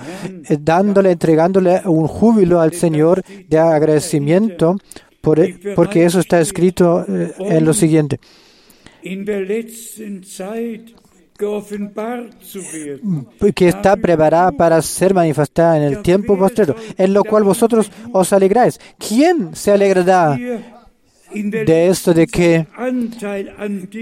dándole, 0.61 1.13
entregándole 1.13 1.83
un 1.85 2.09
júbilo 2.09 2.61
al 2.61 2.73
Señor 2.73 3.23
de 3.49 3.59
agradecimiento, 3.59 4.77
por- 5.21 5.47
porque 5.77 6.05
eso 6.05 6.21
está 6.21 6.41
escrito 6.41 7.05
eh, 7.09 7.33
en 7.39 7.65
lo 7.65 7.75
siguiente. 7.75 8.19
Zu 12.43 12.61
werden. 12.73 13.27
que 13.55 13.69
está 13.69 13.97
preparada 13.97 14.51
para 14.53 14.83
ser 14.83 15.15
manifestada 15.15 15.77
en 15.77 15.83
el 15.85 16.03
tiempo 16.03 16.37
postrero, 16.37 16.75
en 16.97 17.13
lo 17.15 17.23
cual 17.25 17.45
vosotros 17.45 17.91
os 18.13 18.33
alegráis. 18.33 18.79
¿Quién 18.99 19.55
se 19.55 19.71
alegrará 19.73 20.37
de 21.67 21.89
esto 21.89 22.15
de 22.15 22.27
que, 22.27 22.67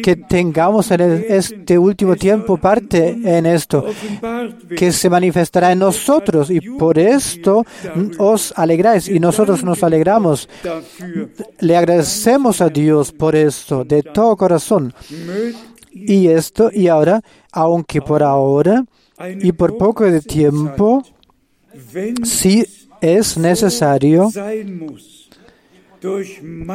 que 0.03 0.14
tengamos 0.28 0.91
en 0.93 1.01
el- 1.01 1.24
este 1.28 1.76
último 1.76 2.14
tiempo 2.14 2.57
parte 2.57 3.16
en 3.24 3.47
esto, 3.47 3.84
que 4.76 4.93
se 4.93 5.11
manifestará 5.11 5.72
en 5.72 5.80
nosotros 5.80 6.51
y 6.51 6.61
por 6.61 6.99
esto 7.01 7.64
mm, 7.97 8.11
os 8.18 8.53
alegráis 8.57 9.09
y 9.09 9.18
nosotros 9.18 9.64
nos 9.64 9.82
alegramos. 9.82 10.49
Le 11.59 11.76
agradecemos 11.76 12.61
a 12.61 12.68
Dios 12.68 13.11
por 13.12 13.34
esto 13.34 13.84
de 13.84 14.05
todo 14.05 14.37
corazón. 14.37 14.95
Y 15.97 16.28
esto, 16.28 16.70
y 16.72 16.88
ahora, 16.88 17.22
aunque 17.53 18.03
por 18.03 18.22
ahora 18.22 18.84
y 19.40 19.53
por 19.53 19.78
poco 19.78 20.05
de 20.05 20.20
tiempo, 20.20 21.03
si 22.22 22.66
es 23.01 23.38
necesario, 23.38 24.30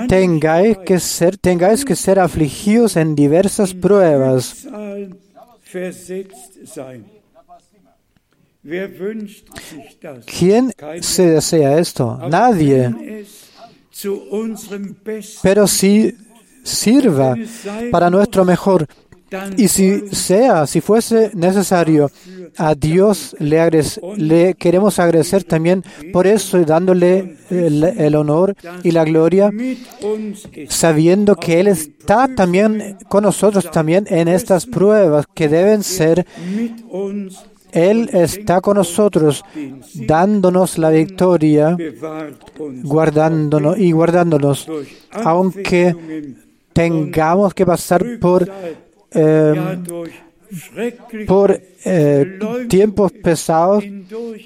tengáis 0.08 0.78
que 0.80 1.00
ser, 1.00 1.38
tengáis 1.38 1.86
que 1.86 1.96
ser 1.96 2.20
afligidos 2.20 2.98
en 2.98 3.16
diversas 3.16 3.74
pruebas. 3.74 4.68
¿Quién 10.26 10.74
se 11.02 11.26
desea 11.30 11.80
esto? 11.80 12.20
Nadie. 12.30 13.26
Pero 15.42 15.68
si 15.68 16.16
sirva 16.64 17.36
para 17.92 18.10
nuestro 18.10 18.46
mejor 18.46 18.88
y 19.58 19.68
si 19.68 20.08
sea, 20.14 20.68
si 20.68 20.82
fuese 20.82 21.32
necesario, 21.34 22.12
a 22.58 22.76
Dios 22.76 23.36
le, 23.40 23.60
agres- 23.62 24.00
le 24.18 24.56
queremos 24.56 25.00
agradecer 25.00 25.44
también 25.46 25.84
por 26.12 26.28
eso 26.28 26.60
y 26.60 26.66
dándole 26.66 27.38
el, 27.50 27.84
el 27.84 28.16
honor 28.16 28.56
y 28.84 28.92
la 28.92 29.06
gloria 29.06 29.50
sabiendo 30.68 31.36
que 31.38 31.60
Él 31.62 31.68
está 31.68 32.28
también 32.36 32.98
con 33.08 33.24
nosotros 33.24 33.70
también 33.72 34.06
en 34.10 34.28
estas 34.28 34.66
pruebas 34.66 35.26
que 35.34 35.48
deben 35.48 35.84
ser. 35.84 36.26
Él 37.72 38.10
está 38.12 38.60
con 38.60 38.76
nosotros, 38.76 39.46
dándonos 39.94 40.78
la 40.78 40.90
victoria, 40.90 41.78
guardándonos 42.84 43.78
y 43.78 43.92
guardándonos, 43.94 44.68
aunque 45.12 45.96
tengamos 46.74 47.54
que 47.54 47.66
pasar 47.66 48.04
por, 48.20 48.50
eh, 49.12 49.78
schreckliche 50.54 51.26
por 51.26 51.62
eh, 51.86 52.40
tiempos 52.68 53.12
pesados 53.14 53.84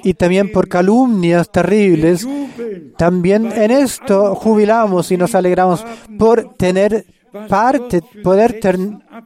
y 0.04 0.14
también 0.14 0.52
por 0.52 0.68
calumnias 0.68 1.52
terribles. 1.52 2.28
También 2.98 3.52
en 3.52 3.72
esto 3.72 4.36
jubilamos 4.36 5.12
y 5.12 5.18
nos 5.18 5.34
alegramos 5.36 5.84
por 6.18 6.54
tener 6.56 7.06
parte, 7.50 8.02
poder, 8.24 8.60
ter- 8.62 8.78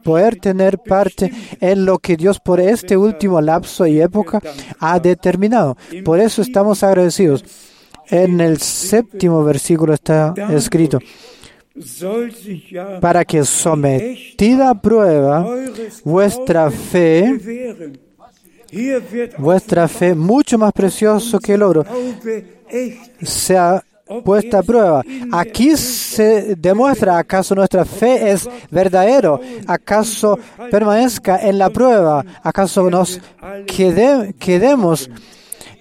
poder 0.02 0.36
tener 0.36 0.78
parte 0.78 1.30
en 1.60 1.84
lo 1.84 1.98
que 1.98 2.16
Dios 2.16 2.40
por 2.40 2.58
este 2.60 2.96
último 2.96 3.40
lapso 3.40 3.86
y 3.86 4.00
época 4.00 4.40
ha 4.80 4.98
determinado. 4.98 5.76
Por 6.04 6.18
eso 6.18 6.42
estamos 6.42 6.82
agradecidos. 6.82 7.44
En 8.08 8.40
el 8.40 8.58
séptimo 8.58 9.44
versículo 9.44 9.94
está 9.94 10.34
escrito, 10.50 10.98
para 13.00 13.24
que 13.24 13.44
sometida 13.44 14.70
a 14.70 14.74
prueba 14.80 15.46
vuestra 16.04 16.70
fe, 16.70 17.92
vuestra 19.38 19.88
fe 19.88 20.14
mucho 20.14 20.58
más 20.58 20.72
precioso 20.72 21.38
que 21.38 21.54
el 21.54 21.62
oro, 21.62 21.84
sea 23.22 23.82
puesta 24.24 24.58
a 24.58 24.62
prueba. 24.62 25.02
Aquí 25.32 25.76
se 25.76 26.54
demuestra 26.56 27.18
acaso 27.18 27.54
nuestra 27.54 27.84
fe 27.84 28.30
es 28.32 28.48
verdadero, 28.70 29.40
acaso 29.66 30.38
permanezca 30.70 31.38
en 31.48 31.58
la 31.58 31.70
prueba, 31.70 32.24
acaso 32.42 32.90
nos 32.90 33.20
quede- 33.66 34.34
quedemos 34.38 35.08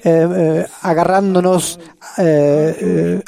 eh, 0.04 0.28
eh, 0.32 0.66
agarrándonos 0.82 1.80
eh, 2.18 3.22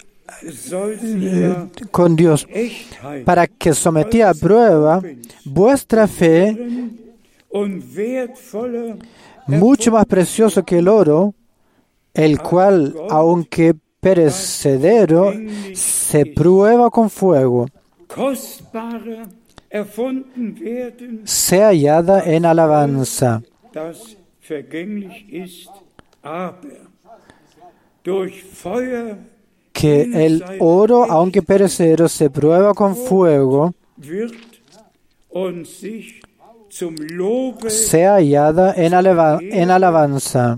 con 1.92 2.16
Dios. 2.16 2.48
Para 3.26 3.48
que 3.48 3.74
sometida 3.74 4.30
a 4.30 4.34
prueba 4.34 5.02
vuestra 5.46 6.08
fe 6.08 6.58
mucho 9.48 9.92
más 9.92 10.06
precioso 10.06 10.64
que 10.64 10.80
el 10.80 10.88
oro, 10.88 11.34
el 12.14 12.40
cual, 12.40 12.96
aunque 13.10 13.76
perecedero, 14.00 15.34
se 15.74 16.26
prueba 16.26 16.90
con 16.90 17.10
fuego, 17.10 17.68
sea 21.24 21.68
hallada 21.68 22.24
en 22.26 22.46
alabanza, 22.46 23.42
que 29.72 30.26
el 30.26 30.44
oro, 30.60 31.06
aunque 31.06 31.42
perecedero, 31.42 32.08
se 32.08 32.30
prueba 32.30 32.74
con 32.74 32.96
fuego, 32.96 33.74
sea 37.68 38.14
hallada 38.16 38.74
en, 38.76 38.94
en 38.94 39.72
alabanza, 39.72 40.58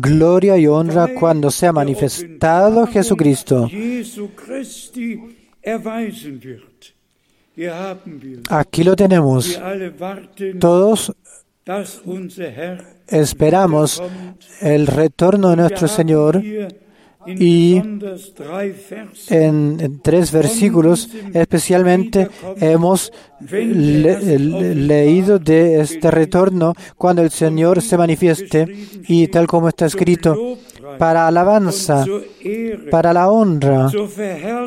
gloria 0.00 0.56
y 0.58 0.66
honra 0.66 1.08
cuando 1.18 1.50
sea 1.50 1.72
manifestado 1.72 2.86
Jesucristo. 2.86 3.68
Aquí 8.50 8.84
lo 8.84 8.96
tenemos. 8.96 9.60
Todos 10.60 11.12
esperamos 13.08 14.02
el 14.60 14.86
retorno 14.86 15.50
de 15.50 15.56
nuestro 15.56 15.88
Señor 15.88 16.42
y 17.26 17.76
en, 19.30 20.00
tres 20.02 20.30
versículos 20.32 21.08
especialmente 21.34 22.28
hemos 22.60 23.12
le- 23.40 24.38
le- 24.38 24.74
leído 24.74 25.38
de 25.38 25.80
este 25.80 26.10
retorno 26.10 26.72
cuando 26.96 27.22
el 27.22 27.30
Señor 27.30 27.82
se 27.82 27.96
manifieste 27.98 28.66
y 29.08 29.26
tal 29.28 29.46
como 29.46 29.68
está 29.68 29.86
escrito 29.86 30.36
para 30.98 31.26
alabanza, 31.26 32.04
para 32.90 33.12
la 33.12 33.28
honra 33.30 33.90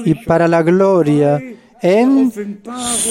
y 0.05 0.13
para 0.25 0.47
la 0.47 0.61
gloria 0.63 1.41
en 1.81 2.31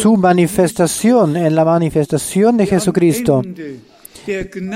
su 0.01 0.16
manifestación, 0.16 1.36
en 1.36 1.55
la 1.55 1.64
manifestación 1.64 2.57
de 2.59 2.66
Jesucristo, 2.66 3.42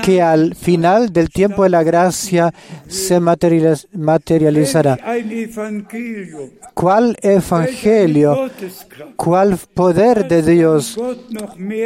que 0.03 0.21
al 0.21 0.55
final 0.55 1.11
del 1.13 1.29
tiempo 1.29 1.63
de 1.63 1.69
la 1.69 1.83
gracia 1.83 2.53
se 2.87 3.19
materializ- 3.19 3.87
materializará. 3.93 4.97
¿Cuál 6.73 7.17
evangelio? 7.21 8.49
¿Cuál 9.15 9.57
poder 9.73 10.27
de 10.27 10.41
Dios? 10.41 10.97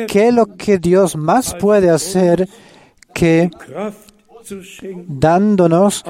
¿Qué 0.07 0.27
es 0.27 0.33
lo 0.33 0.45
que 0.55 0.77
Dios 0.77 1.15
más 1.15 1.55
puede 1.55 1.89
hacer 1.89 2.47
que 3.13 3.49
dándonos, 5.07 6.03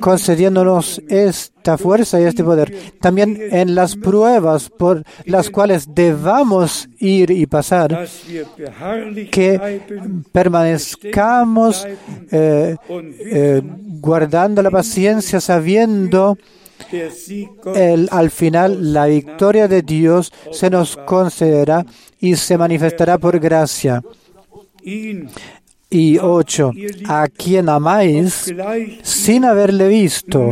concediéndonos 0.00 1.02
esta 1.08 1.78
fuerza 1.78 2.20
y 2.20 2.24
este 2.24 2.44
poder. 2.44 2.74
También 3.00 3.38
en 3.50 3.74
las 3.74 3.96
pruebas 3.96 4.70
por 4.70 5.04
las 5.24 5.50
cuales 5.50 5.94
debamos 5.94 6.88
ir 6.98 7.30
y 7.30 7.46
pasar, 7.46 8.06
que 9.30 9.80
permanezcamos 10.32 11.86
eh, 12.30 12.76
eh, 12.88 13.62
guardando 14.00 14.62
la 14.62 14.70
paciencia, 14.70 15.40
sabiendo 15.40 16.36
el, 17.74 18.08
al 18.10 18.30
final 18.30 18.92
la 18.92 19.06
victoria 19.06 19.68
de 19.68 19.82
Dios 19.82 20.32
se 20.50 20.70
nos 20.70 20.96
concederá 20.96 21.84
y 22.18 22.36
se 22.36 22.56
manifestará 22.58 23.18
por 23.18 23.38
gracia. 23.38 24.02
Y 25.90 26.18
ocho, 26.18 26.72
a 27.08 27.26
quien 27.28 27.68
amáis 27.68 28.52
sin 29.02 29.44
haberle 29.44 29.88
visto, 29.88 30.50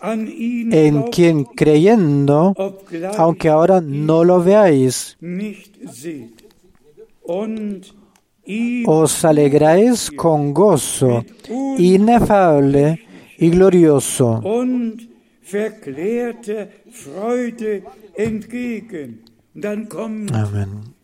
en 0.00 1.02
quien 1.12 1.44
creyendo, 1.44 2.54
aunque 3.16 3.48
ahora 3.48 3.80
no 3.80 4.24
lo 4.24 4.42
veáis, 4.42 5.16
os 8.86 9.24
alegráis 9.24 10.10
con 10.10 10.52
gozo 10.54 11.24
inefable 11.78 13.00
y 13.38 13.50
glorioso. 13.50 14.40
verklärte. 15.52 16.68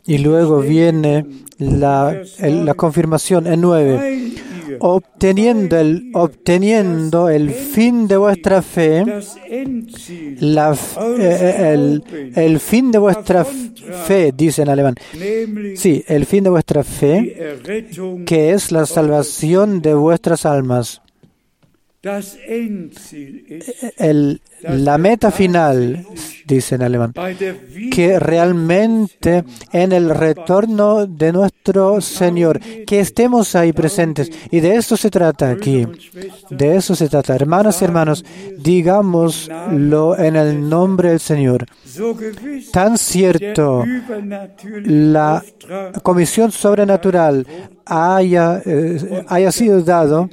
Y 0.06 0.18
luego 0.18 0.60
viene 0.60 1.24
la, 1.58 2.22
la 2.40 2.74
confirmación 2.74 3.46
en 3.46 3.60
nueve. 3.60 3.96
weil 3.96 4.32
ihr 4.34 4.44
Obteniendo 4.80 5.78
el, 5.78 6.10
obteniendo 6.14 7.28
el 7.28 7.50
fin 7.50 8.08
de 8.08 8.16
vuestra 8.16 8.62
fe, 8.62 9.04
la 10.40 10.76
eh, 11.18 11.72
el, 11.72 12.02
el 12.34 12.60
fin 12.60 12.90
de 12.90 12.98
vuestra 12.98 13.44
fe, 13.44 14.32
dice 14.36 14.62
en 14.62 14.68
alemán. 14.68 14.94
Sí, 15.76 16.04
el 16.06 16.26
fin 16.26 16.44
de 16.44 16.50
vuestra 16.50 16.82
fe, 16.82 17.56
que 18.26 18.50
es 18.50 18.72
la 18.72 18.86
salvación 18.86 19.80
de 19.80 19.94
vuestras 19.94 20.46
almas. 20.46 21.02
Endziel 22.04 23.44
ist 23.48 23.94
El, 23.96 24.40
la 24.62 24.98
meta 24.98 25.30
final, 25.30 26.06
dice 26.46 26.74
en 26.74 26.82
alemán, 26.82 27.14
que 27.90 28.18
realmente 28.18 29.44
en 29.72 29.92
el 29.92 30.10
retorno 30.10 31.06
de 31.06 31.32
nuestro 31.32 32.00
Señor, 32.00 32.60
que 32.86 33.00
estemos 33.00 33.54
ahí 33.54 33.72
presentes. 33.72 34.30
Y 34.50 34.60
de 34.60 34.76
eso 34.76 34.96
se 34.96 35.10
trata 35.10 35.50
aquí. 35.50 35.86
De 36.50 36.76
eso 36.76 36.94
se 36.94 37.08
trata. 37.08 37.34
Hermanas 37.34 37.80
y 37.80 37.84
hermanos, 37.84 38.24
digámoslo 38.58 40.18
en 40.18 40.36
el 40.36 40.68
nombre 40.68 41.10
del 41.10 41.20
Señor. 41.20 41.66
Tan 42.72 42.98
cierto 42.98 43.84
la 44.84 45.42
comisión 46.02 46.52
sobrenatural 46.52 47.46
haya, 47.86 48.60
eh, 48.64 49.24
haya 49.28 49.52
sido 49.52 49.82
dado 49.82 50.28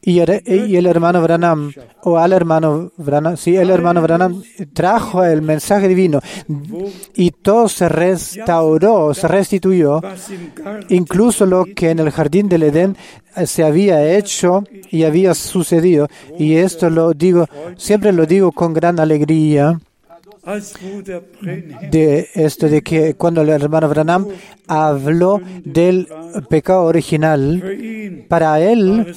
y 0.00 0.20
el, 0.20 0.86
hermano 0.86 1.20
Branham, 1.20 1.72
o 2.02 2.18
al 2.18 2.32
hermano 2.32 2.92
Branham, 2.96 3.36
sí, 3.36 3.56
el 3.56 3.68
hermano 3.68 4.00
Branham 4.00 4.42
trajo 4.72 5.24
el 5.24 5.42
mensaje 5.42 5.88
divino 5.88 6.20
y 7.14 7.30
todo 7.32 7.68
se 7.68 7.88
restauró, 7.88 9.12
se 9.12 9.26
restituyó, 9.26 10.00
incluso 10.88 11.46
lo 11.46 11.64
que 11.64 11.90
en 11.90 11.98
el 11.98 12.10
jardín 12.10 12.48
del 12.48 12.62
Edén 12.62 12.96
eh, 13.36 13.46
se 13.46 13.64
había 13.64 14.16
hecho 14.16 14.64
y 14.90 15.02
había 15.02 15.34
sucedido. 15.34 16.08
Y 16.38 16.54
esto 16.54 16.88
lo 16.90 17.12
digo, 17.12 17.46
siempre 17.76 18.12
lo 18.12 18.24
digo 18.24 18.52
con 18.52 18.72
gran 18.72 19.00
alegría 19.00 19.78
de 21.90 22.28
esto 22.34 22.68
de 22.68 22.82
que 22.82 23.14
cuando 23.14 23.42
el 23.42 23.50
hermano 23.50 23.88
Branham 23.88 24.26
habló 24.66 25.40
del 25.64 26.08
pecado 26.48 26.84
original, 26.84 28.24
para 28.28 28.60
él 28.60 29.14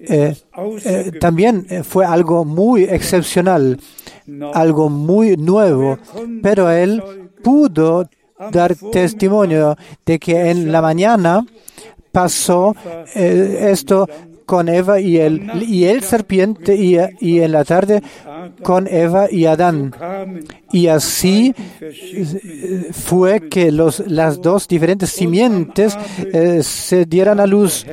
eh, 0.00 0.34
eh, 0.84 1.12
también 1.20 1.66
fue 1.84 2.04
algo 2.04 2.44
muy 2.44 2.84
excepcional, 2.84 3.78
algo 4.52 4.90
muy 4.90 5.36
nuevo, 5.36 5.98
pero 6.42 6.70
él 6.70 7.02
pudo 7.42 8.08
dar 8.52 8.74
testimonio 8.92 9.76
de 10.04 10.18
que 10.18 10.50
en 10.50 10.70
la 10.70 10.82
mañana 10.82 11.44
pasó 12.12 12.74
eh, 13.14 13.68
esto 13.70 14.08
con 14.48 14.70
Eva 14.70 14.98
y 14.98 15.18
el, 15.18 15.62
y 15.62 15.84
el 15.84 16.02
serpiente 16.02 16.74
y, 16.74 16.96
y 17.20 17.40
en 17.40 17.52
la 17.52 17.64
tarde 17.64 18.02
con 18.62 18.86
Eva 18.86 19.26
y 19.30 19.44
Adán. 19.44 19.94
Y 20.72 20.86
así 20.86 21.54
fue 22.92 23.50
que 23.50 23.70
los, 23.70 24.00
las 24.06 24.40
dos 24.40 24.66
diferentes 24.66 25.10
simientes 25.10 25.98
eh, 26.32 26.62
se 26.62 27.04
dieran 27.04 27.40
a 27.40 27.46
luz 27.46 27.84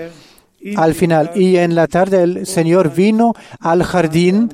al 0.76 0.93
final. 0.93 1.32
Y 1.36 1.57
en 1.57 1.76
la 1.76 1.88
tarde 1.88 2.24
el 2.24 2.45
Señor 2.45 2.93
vino 2.93 3.34
al 3.59 3.84
jardín 3.84 4.49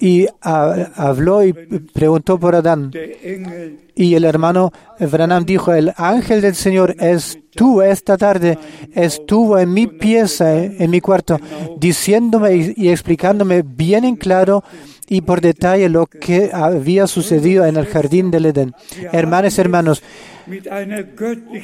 y 0.00 0.26
ah, 0.42 0.90
habló 0.96 1.44
y 1.44 1.52
preguntó 1.52 2.38
por 2.38 2.54
Adán. 2.54 2.90
Y 3.94 4.14
el 4.14 4.24
hermano 4.24 4.72
Branham 4.98 5.44
dijo, 5.44 5.72
el 5.72 5.92
ángel 5.96 6.40
del 6.40 6.54
Señor 6.54 6.96
estuvo 6.98 7.82
esta 7.82 8.16
tarde, 8.16 8.58
estuvo 8.94 9.58
en 9.58 9.72
mi 9.72 9.86
pieza, 9.86 10.64
en 10.64 10.90
mi 10.90 11.00
cuarto, 11.00 11.38
diciéndome 11.78 12.74
y 12.76 12.88
explicándome 12.88 13.62
bien 13.62 14.04
en 14.04 14.16
claro 14.16 14.64
y 15.12 15.20
por 15.20 15.42
detalle 15.42 15.90
lo 15.90 16.06
que 16.06 16.48
había 16.54 17.06
sucedido 17.06 17.66
en 17.66 17.76
el 17.76 17.84
jardín 17.84 18.30
del 18.30 18.46
Edén. 18.46 18.74
Hermanos 19.12 19.58
hermanos, 19.58 20.02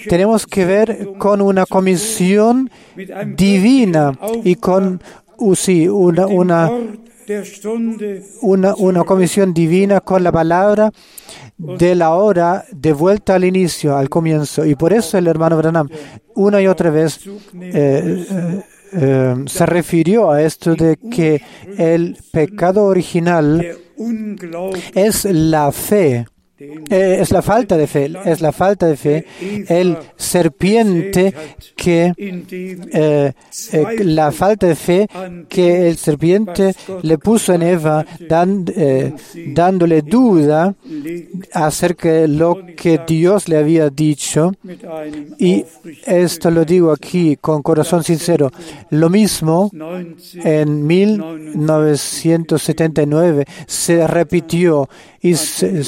tenemos 0.07 0.46
que 0.46 0.66
ver 0.66 1.12
con 1.16 1.40
una 1.40 1.64
comisión 1.64 2.70
divina 3.36 4.12
y 4.44 4.57
con 4.57 5.01
sí, 5.55 5.88
una, 5.88 6.26
una, 6.26 6.70
una, 8.42 8.74
una 8.76 9.04
comisión 9.04 9.52
divina 9.54 10.00
con 10.00 10.22
la 10.22 10.32
palabra 10.32 10.90
de 11.56 11.94
la 11.94 12.14
hora 12.14 12.64
de 12.70 12.92
vuelta 12.92 13.34
al 13.34 13.44
inicio, 13.44 13.96
al 13.96 14.08
comienzo. 14.08 14.64
Y 14.64 14.74
por 14.74 14.92
eso 14.92 15.18
el 15.18 15.26
hermano 15.26 15.56
Branham 15.56 15.88
una 16.34 16.62
y 16.62 16.66
otra 16.68 16.90
vez 16.90 17.26
eh, 17.26 17.32
eh, 18.30 18.62
eh, 18.92 19.34
se 19.46 19.66
refirió 19.66 20.30
a 20.30 20.42
esto 20.42 20.74
de 20.74 20.96
que 20.96 21.42
el 21.76 22.16
pecado 22.32 22.84
original 22.84 23.76
es 24.94 25.24
la 25.24 25.72
fe, 25.72 26.26
eh, 26.90 27.18
es 27.20 27.30
la 27.30 27.42
falta 27.42 27.76
de 27.76 27.86
fe, 27.86 28.11
es 28.24 28.40
la 28.40 28.50
falta 28.52 28.86
de 28.86 28.96
fe, 28.96 29.24
el 29.68 29.96
serpiente 30.16 31.32
que 31.76 32.12
eh, 32.18 33.32
eh, 33.72 34.04
la 34.04 34.32
falta 34.32 34.66
de 34.66 34.74
fe 34.74 35.06
que 35.48 35.88
el 35.88 35.96
serpiente 35.96 36.74
le 37.02 37.18
puso 37.18 37.52
en 37.54 37.62
Eva, 37.62 38.04
dan- 38.28 38.64
dándole 39.54 40.02
duda 40.02 40.74
acerca 41.52 42.11
de 42.12 42.28
lo 42.28 42.59
que 42.76 43.00
Dios 43.06 43.48
le 43.48 43.56
había 43.59 43.90
dicho. 43.90 44.52
Y 45.38 45.64
esto 46.06 46.50
lo 46.50 46.64
digo 46.64 46.90
aquí 46.92 47.36
con 47.40 47.62
corazón 47.62 48.02
sincero. 48.02 48.50
Lo 48.90 49.09
mismo 49.11 49.70
19 49.72 50.61
en 50.61 50.86
1979 50.86 53.44
se 53.66 54.06
repitió 54.06 54.88
y 55.20 55.34
se- 55.34 55.82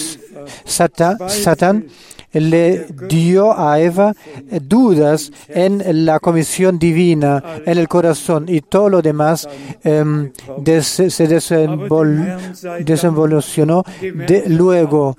Satán 0.65 1.87
le 2.33 2.87
dio 3.09 3.59
a 3.59 3.81
Eva 3.81 4.15
eh, 4.51 4.61
dudas 4.63 5.33
en 5.49 5.83
la 6.07 6.21
comisión 6.21 6.79
divina, 6.79 7.43
en 7.67 7.77
el 7.79 7.89
corazón 7.89 8.45
y 8.49 8.61
todo 8.61 8.89
lo 8.89 9.03
demás 9.03 9.49
em, 9.83 10.31
des- 10.59 10.87
se 10.87 11.29
desenvol- 11.29 12.39
desenvolucionó 12.85 13.83
de 14.01 14.45
luego. 14.49 15.17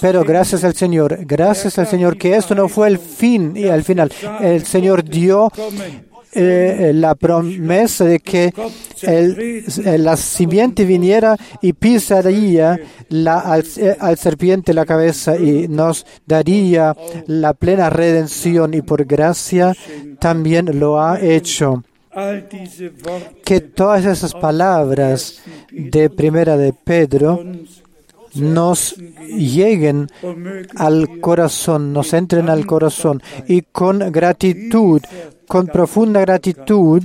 Pero 0.00 0.22
gracias 0.22 0.62
al 0.62 0.74
Señor, 0.74 1.18
gracias 1.26 1.78
al 1.80 1.88
Señor 1.88 2.16
que 2.16 2.36
esto 2.36 2.54
no 2.54 2.68
fue 2.68 2.86
el 2.86 2.98
fin 2.98 3.54
y 3.56 3.66
al 3.66 3.82
final. 3.82 4.12
El 4.40 4.64
Señor 4.64 5.02
dio 5.04 5.50
eh, 6.34 6.92
la 6.94 7.14
promesa 7.14 8.04
de 8.04 8.20
que 8.20 8.52
el- 9.02 9.64
eh, 9.84 9.98
la 9.98 10.16
simiente 10.16 10.84
viniera 10.84 11.36
y 11.62 11.72
pisaría 11.72 12.78
la, 13.08 13.38
al, 13.40 13.64
eh, 13.76 13.96
al 13.98 14.16
serpiente 14.18 14.72
la 14.74 14.84
cabeza 14.86 15.36
y 15.36 15.68
nos 15.68 16.06
daría 16.26 16.94
la 17.26 17.54
plena 17.54 17.90
redención 17.90 18.74
y 18.74 18.82
por 18.82 19.04
gracia 19.04 19.74
también 20.18 20.78
lo 20.78 21.00
ha 21.00 21.20
hecho. 21.20 21.82
Que 23.44 23.60
todas 23.60 24.04
esas 24.04 24.32
palabras 24.34 25.40
de 25.70 26.08
primera 26.10 26.56
de 26.56 26.72
Pedro 26.72 27.42
nos 28.34 28.96
lleguen 28.96 30.08
al 30.76 31.20
corazón, 31.20 31.92
nos 31.92 32.12
entren 32.12 32.48
al 32.48 32.66
corazón 32.66 33.22
y 33.48 33.62
con 33.62 33.98
gratitud, 34.12 35.02
con 35.46 35.66
profunda 35.66 36.20
gratitud, 36.20 37.02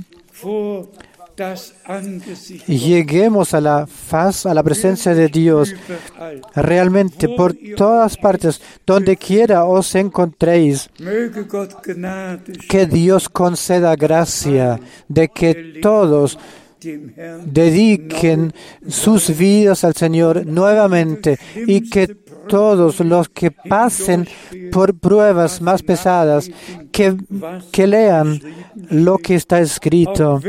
lleguemos 2.66 3.54
a 3.54 3.60
la 3.60 3.86
faz, 3.86 4.46
a 4.46 4.54
la 4.54 4.62
presencia 4.62 5.14
de 5.14 5.28
Dios, 5.28 5.74
realmente 6.54 7.28
por 7.28 7.54
todas 7.76 8.16
partes, 8.16 8.60
donde 8.86 9.16
quiera 9.16 9.64
os 9.64 9.94
encontréis. 9.94 10.90
Que 12.68 12.86
Dios 12.86 13.28
conceda 13.28 13.96
gracia 13.96 14.80
de 15.08 15.28
que 15.28 15.78
todos 15.82 16.38
dediquen 17.44 18.52
sus 18.88 19.36
vidas 19.36 19.84
al 19.84 19.94
Señor 19.94 20.46
nuevamente 20.46 21.38
y 21.66 21.88
que 21.88 22.06
todos 22.48 23.00
los 23.00 23.28
que 23.28 23.50
pasen 23.52 24.26
por 24.72 24.94
pruebas 24.98 25.60
más 25.60 25.82
pesadas, 25.82 26.50
que, 26.90 27.16
que 27.70 27.86
lean 27.86 28.40
lo 28.90 29.18
que 29.18 29.36
está 29.36 29.60
escrito, 29.60 30.40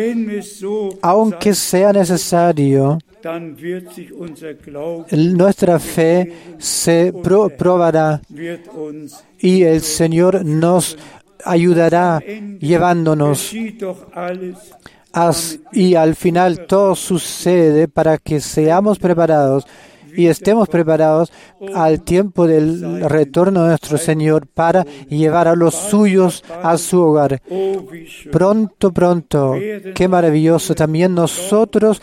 aunque 1.01 1.53
sea 1.53 1.93
necesario, 1.93 2.97
nuestra 5.11 5.79
fe 5.79 6.34
se 6.57 7.13
pro- 7.23 7.49
probará 7.49 8.21
y 9.39 9.63
el 9.63 9.82
Señor 9.82 10.43
nos 10.43 10.97
ayudará 11.45 12.19
llevándonos 12.59 13.53
y 15.72 15.95
al 15.95 16.16
final 16.16 16.66
todo 16.68 16.95
sucede 16.95 17.88
para 17.88 18.18
que 18.18 18.39
seamos 18.39 18.99
preparados 18.99 19.66
y 20.16 20.28
estemos 20.28 20.68
preparados 20.68 21.32
al 21.74 22.01
tiempo 22.01 22.47
del 22.47 23.01
retorno 23.09 23.64
de 23.64 23.70
nuestro 23.70 23.97
Señor 23.97 24.47
para 24.47 24.86
llevar 25.09 25.47
a 25.47 25.55
los 25.55 25.74
suyos 25.74 26.43
a 26.64 26.78
su 26.78 27.01
hogar. 27.01 27.41
Pronto, 28.32 28.91
pronto, 28.91 29.55
qué 29.95 30.07
maravilloso. 30.07 30.76
También 30.76 31.16
nosotros 31.16 32.01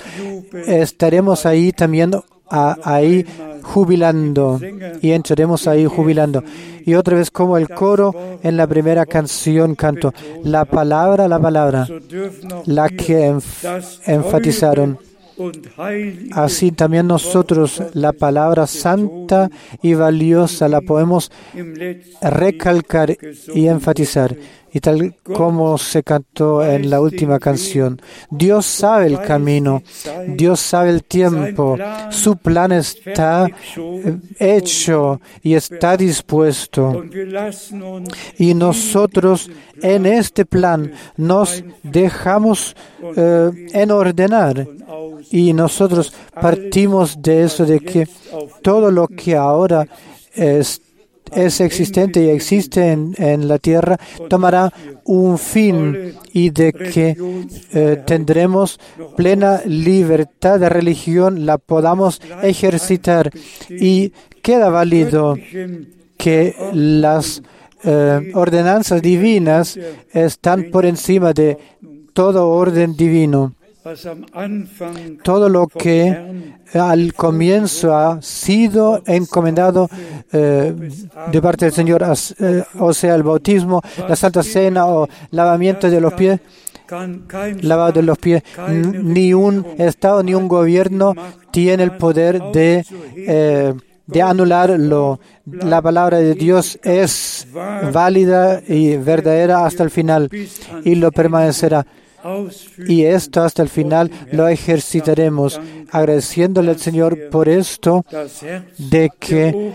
estaremos 0.66 1.46
ahí 1.46 1.72
también 1.72 2.12
ahí 2.50 3.24
jubilando 3.62 4.60
y 5.00 5.12
entraremos 5.12 5.66
ahí 5.66 5.86
jubilando. 5.86 6.42
Y 6.84 6.94
otra 6.94 7.16
vez 7.16 7.30
como 7.30 7.58
el 7.58 7.68
coro 7.68 8.14
en 8.42 8.56
la 8.56 8.66
primera 8.66 9.04
canción 9.06 9.74
canto, 9.74 10.14
la 10.42 10.64
palabra, 10.64 11.28
la 11.28 11.38
palabra, 11.38 11.86
la 12.64 12.88
que 12.88 13.34
enfatizaron. 14.06 14.98
Así 16.32 16.72
también 16.72 17.06
nosotros 17.06 17.82
la 17.94 18.12
palabra 18.12 18.66
santa 18.66 19.50
y 19.82 19.94
valiosa 19.94 20.68
la 20.68 20.80
podemos 20.80 21.30
recalcar 22.20 23.16
y 23.54 23.66
enfatizar. 23.66 24.36
Y 24.70 24.80
tal 24.80 25.14
como 25.22 25.78
se 25.78 26.02
cantó 26.02 26.62
en 26.62 26.90
la 26.90 27.00
última 27.00 27.38
canción, 27.38 28.00
Dios 28.30 28.66
sabe 28.66 29.06
el 29.06 29.20
camino, 29.22 29.82
Dios 30.26 30.60
sabe 30.60 30.90
el 30.90 31.04
tiempo, 31.04 31.78
su 32.10 32.36
plan 32.36 32.72
está 32.72 33.48
hecho 34.38 35.20
y 35.42 35.54
está 35.54 35.96
dispuesto. 35.96 37.02
Y 38.36 38.52
nosotros 38.52 39.50
en 39.80 40.04
este 40.04 40.44
plan 40.44 40.92
nos 41.16 41.64
dejamos 41.82 42.76
eh, 43.16 43.50
en 43.72 43.90
ordenar 43.90 44.66
y 45.30 45.52
nosotros 45.52 46.12
partimos 46.34 47.20
de 47.20 47.44
eso, 47.44 47.64
de 47.64 47.80
que 47.80 48.08
todo 48.62 48.90
lo 48.90 49.08
que 49.08 49.36
ahora 49.36 49.86
es, 50.34 50.80
es 51.32 51.60
existente 51.60 52.22
y 52.24 52.30
existe 52.30 52.92
en, 52.92 53.14
en 53.18 53.48
la 53.48 53.58
tierra 53.58 53.98
tomará 54.28 54.72
un 55.04 55.38
fin 55.38 56.14
y 56.32 56.50
de 56.50 56.72
que 56.72 57.16
eh, 57.72 58.02
tendremos 58.06 58.78
plena 59.16 59.62
libertad 59.64 60.60
de 60.60 60.68
religión, 60.68 61.46
la 61.46 61.58
podamos 61.58 62.20
ejercitar 62.42 63.30
y 63.70 64.12
queda 64.42 64.68
válido 64.68 65.36
que 66.16 66.54
las 66.72 67.42
eh, 67.84 68.32
ordenanzas 68.34 69.00
divinas 69.00 69.78
están 70.12 70.70
por 70.70 70.84
encima 70.84 71.32
de 71.32 71.56
todo 72.12 72.48
orden 72.48 72.96
divino. 72.96 73.54
Todo 75.22 75.48
lo 75.48 75.66
que 75.68 76.08
Herrn 76.08 76.58
al 76.74 77.14
comienzo 77.14 77.96
ha 77.96 78.20
sido 78.20 79.02
encomendado 79.06 79.88
eh, 80.32 80.74
de 81.30 81.42
parte 81.42 81.66
del 81.66 81.74
Señor, 81.74 82.04
eh, 82.40 82.64
o 82.78 82.92
sea, 82.92 83.14
el 83.14 83.22
bautismo, 83.22 83.80
la 84.08 84.16
Santa 84.16 84.42
Cena 84.42 84.86
o 84.86 85.08
lavamiento 85.30 85.88
de 85.88 86.00
los 86.00 86.12
pies, 86.14 86.40
lavado 87.62 87.92
de 87.92 88.02
los 88.02 88.18
pies. 88.18 88.42
Ni 88.68 89.32
un 89.32 89.64
Estado 89.78 90.22
ni 90.22 90.34
un 90.34 90.48
gobierno 90.48 91.14
tiene 91.50 91.84
el 91.84 91.92
poder 91.92 92.42
de, 92.52 92.84
eh, 93.16 93.74
de 94.06 94.22
anularlo. 94.22 95.20
La 95.44 95.80
palabra 95.80 96.18
de 96.18 96.34
Dios 96.34 96.78
es 96.82 97.46
válida 97.92 98.60
y 98.66 98.96
verdadera 98.96 99.64
hasta 99.64 99.84
el 99.84 99.90
final 99.90 100.28
y 100.84 100.94
lo 100.96 101.10
permanecerá. 101.12 101.86
Y 102.88 103.04
esto 103.04 103.42
hasta 103.42 103.62
el 103.62 103.68
final 103.68 104.10
lo 104.32 104.48
ejercitaremos, 104.48 105.60
agradeciéndole 105.90 106.70
al 106.72 106.78
Señor 106.78 107.28
por 107.30 107.48
esto, 107.48 108.04
de 108.78 109.10
que 109.18 109.72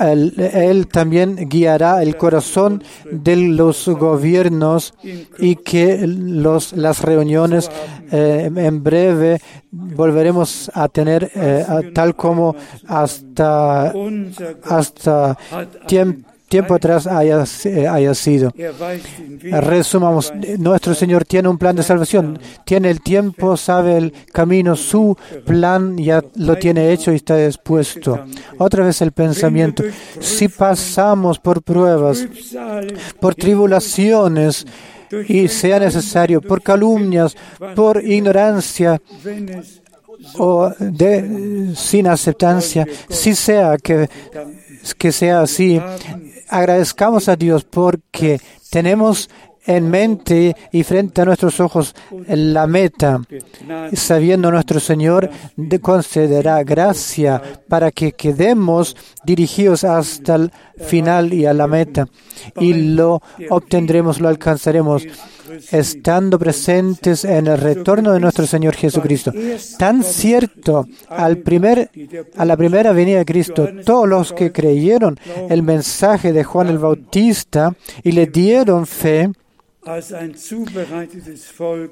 él, 0.00 0.88
también 0.88 1.36
guiará 1.48 2.02
el 2.02 2.16
corazón 2.16 2.82
de 3.10 3.36
los 3.36 3.88
gobiernos 3.88 4.94
y 5.38 5.56
que 5.56 6.06
los, 6.06 6.72
las 6.72 7.02
reuniones 7.02 7.70
eh, 8.10 8.50
en 8.54 8.82
breve 8.82 9.40
volveremos 9.70 10.70
a 10.74 10.88
tener 10.88 11.30
eh, 11.34 11.64
tal 11.94 12.14
como 12.16 12.54
hasta, 12.86 13.92
hasta 14.64 15.30
hat 15.50 15.68
tiemp- 15.86 16.24
tiempo 16.48 16.74
atrás 16.74 17.06
haya, 17.06 17.44
eh, 17.64 17.88
haya 17.88 18.14
sido. 18.14 18.52
Resumamos, 19.42 20.32
nuestro 20.58 20.94
Señor 20.94 21.24
tiene 21.24 21.48
un 21.48 21.58
plan 21.58 21.76
de 21.76 21.82
salvación, 21.82 22.38
tiene 22.64 22.90
el 22.90 23.00
tiempo, 23.00 23.56
sabe 23.56 23.96
el 23.96 24.12
camino, 24.32 24.76
su 24.76 25.16
plan 25.44 25.96
ya 25.96 26.22
lo 26.36 26.56
tiene 26.56 26.92
hecho 26.92 27.12
y 27.12 27.16
está 27.16 27.36
dispuesto. 27.36 28.24
Otra 28.58 28.84
vez 28.84 29.02
el 29.02 29.12
pensamiento, 29.12 29.84
si 30.20 30.48
pasamos 30.48 31.38
por 31.38 31.62
pruebas, 31.62 32.26
por 33.20 33.34
tribulaciones, 33.34 34.66
y 35.28 35.48
sea 35.48 35.78
necesario, 35.78 36.40
por 36.40 36.62
calumnias, 36.62 37.36
por 37.74 38.02
ignorancia 38.04 39.00
o 40.38 40.72
de, 40.78 41.74
sin 41.76 42.06
aceptancia, 42.06 42.86
si 43.08 43.34
sea 43.34 43.76
que, 43.78 44.08
que 44.94 45.12
sea 45.12 45.40
así, 45.40 45.80
agradezcamos 46.48 47.28
a 47.28 47.36
Dios 47.36 47.64
porque 47.64 48.40
tenemos 48.70 49.30
en 49.66 49.90
mente 49.90 50.56
y 50.72 50.82
frente 50.84 51.22
a 51.22 51.24
nuestros 51.24 51.60
ojos 51.60 51.94
la 52.28 52.66
meta, 52.66 53.20
sabiendo 53.92 54.50
nuestro 54.50 54.80
Señor 54.80 55.30
de 55.56 55.80
concederá 55.80 56.62
gracia 56.64 57.42
para 57.68 57.90
que 57.90 58.12
quedemos 58.12 58.96
dirigidos 59.24 59.84
hasta 59.84 60.36
el 60.36 60.52
final 60.78 61.32
y 61.32 61.46
a 61.46 61.54
la 61.54 61.66
meta 61.66 62.06
y 62.60 62.74
lo 62.74 63.22
obtendremos, 63.50 64.20
lo 64.20 64.28
alcanzaremos 64.28 65.06
estando 65.70 66.38
presentes 66.38 67.24
en 67.24 67.46
el 67.46 67.58
retorno 67.58 68.12
de 68.12 68.20
nuestro 68.20 68.46
Señor 68.46 68.74
Jesucristo. 68.74 69.32
Tan 69.78 70.02
cierto 70.02 70.86
al 71.08 71.38
primer, 71.38 71.90
a 72.36 72.44
la 72.44 72.56
primera 72.56 72.92
venida 72.92 73.18
de 73.18 73.24
Cristo, 73.24 73.68
todos 73.84 74.08
los 74.08 74.32
que 74.32 74.52
creyeron 74.52 75.18
el 75.48 75.62
mensaje 75.62 76.32
de 76.32 76.44
Juan 76.44 76.68
el 76.68 76.78
Bautista 76.78 77.74
y 78.02 78.12
le 78.12 78.26
dieron 78.26 78.86
fe, 78.86 79.30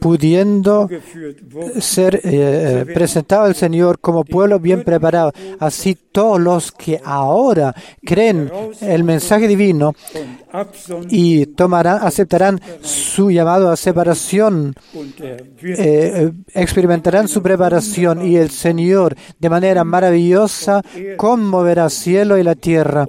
pudiendo 0.01 0.89
ser 1.81 2.17
eh, 2.17 2.21
eh, 2.25 2.87
presentado 2.93 3.45
al 3.45 3.55
Señor 3.55 4.01
como 4.01 4.25
pueblo 4.25 4.59
bien 4.59 4.83
preparado. 4.83 5.33
Así 5.59 5.97
todos 6.15 6.41
los 6.41 6.71
que 6.71 7.01
ahora 7.05 7.75
creen 8.05 8.51
el 8.81 9.03
mensaje 9.03 9.49
divino 9.49 9.95
y 11.09 11.47
tomarán, 11.47 11.99
aceptarán 12.03 12.61
su 12.81 13.31
llamado 13.33 13.71
a 13.71 13.77
separación, 13.77 14.75
er 15.21 15.45
eh, 15.61 15.77
eh, 15.81 16.33
experimentarán 16.55 17.27
su 17.27 17.43
preparación 17.43 18.25
y 18.25 18.37
el 18.37 18.51
Señor 18.51 19.17
de 19.41 19.51
manera 19.51 19.83
maravillosa 19.83 20.83
conmoverá 21.17 21.91
cielo 21.91 22.39
y 22.39 22.45
la 22.45 22.55
tierra. 22.55 23.07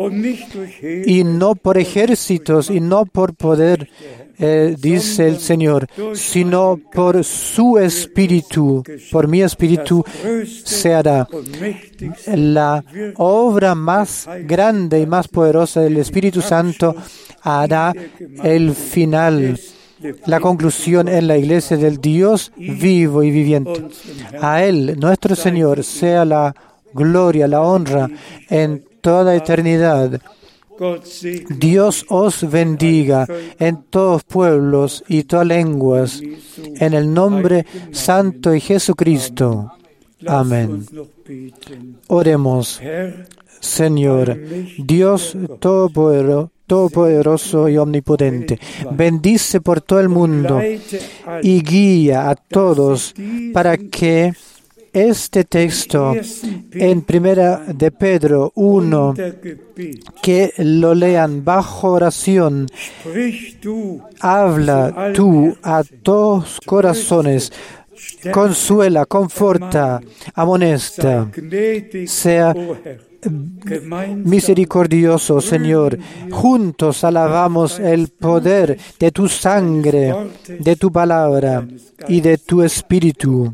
y 1.05 1.23
no 1.23 1.53
por 1.55 1.77
ejércitos 1.77 2.71
y 2.71 2.79
no 2.79 3.05
por 3.05 3.35
poder, 3.35 3.89
eh, 4.37 4.75
dice 4.77 5.27
el 5.27 5.39
Señor, 5.39 5.87
sino 6.13 6.79
por 6.93 7.23
su 7.23 7.77
espíritu, 7.77 8.83
por 9.11 9.27
mi 9.27 9.41
espíritu 9.41 10.03
se 10.63 10.93
hará. 10.93 11.27
La 12.27 12.83
obra 13.15 13.75
más 13.75 14.27
grande 14.43 14.99
y 14.99 15.05
más 15.05 15.27
poderosa 15.27 15.81
del 15.81 15.97
Espíritu 15.97 16.41
Santo 16.41 16.95
hará 17.41 17.93
el 18.43 18.73
final 18.73 19.57
la 20.25 20.39
conclusión 20.39 21.07
en 21.07 21.27
la 21.27 21.37
iglesia 21.37 21.77
del 21.77 21.99
Dios 21.99 22.51
vivo 22.57 23.23
y 23.23 23.31
viviente. 23.31 23.85
A 24.41 24.63
Él, 24.63 24.97
nuestro 24.99 25.35
Señor, 25.35 25.83
sea 25.83 26.25
la 26.25 26.53
gloria, 26.93 27.47
la 27.47 27.61
honra 27.61 28.09
en 28.49 28.83
toda 29.01 29.35
eternidad. 29.35 30.19
Dios 31.49 32.05
os 32.09 32.49
bendiga 32.49 33.27
en 33.59 33.83
todos 33.89 34.23
pueblos 34.23 35.03
y 35.07 35.23
todas 35.23 35.47
lenguas, 35.47 36.21
en 36.79 36.93
el 36.93 37.13
nombre 37.13 37.65
santo 37.91 38.51
de 38.51 38.59
Jesucristo. 38.59 39.71
Amén. 40.27 40.85
Oremos, 42.07 42.81
Señor, 43.59 44.37
Dios 44.77 45.37
Todopoderoso 45.59 46.51
Todopoderoso 46.67 47.69
y 47.69 47.77
Omnipotente. 47.77 48.59
Bendice 48.91 49.61
por 49.61 49.81
todo 49.81 49.99
el 49.99 50.09
mundo 50.09 50.59
y 51.43 51.61
guía 51.61 52.29
a 52.29 52.35
todos 52.35 53.13
para 53.53 53.77
que 53.77 54.33
este 54.95 55.43
texto 55.43 56.15
en 56.71 57.01
primera 57.01 57.57
de 57.67 57.91
Pedro 57.91 58.53
1, 58.55 59.13
que 60.23 60.53
lo 60.59 60.95
lean 60.95 61.43
bajo 61.43 61.91
oración, 61.91 62.67
habla 64.21 65.11
tú 65.13 65.57
a 65.61 65.83
todos 66.01 66.61
corazones, 66.65 67.51
consuela, 68.31 69.05
conforta, 69.05 69.99
amonesta, 70.33 71.29
sea 72.05 72.55
misericordioso 74.23 75.41
Señor, 75.41 75.97
juntos 76.31 77.03
alabamos 77.03 77.79
el 77.79 78.09
poder 78.09 78.77
de 78.99 79.11
tu 79.11 79.27
sangre, 79.27 80.13
de 80.47 80.75
tu 80.75 80.91
palabra 80.91 81.67
y 82.07 82.21
de 82.21 82.37
tu 82.37 82.61
espíritu. 82.61 83.51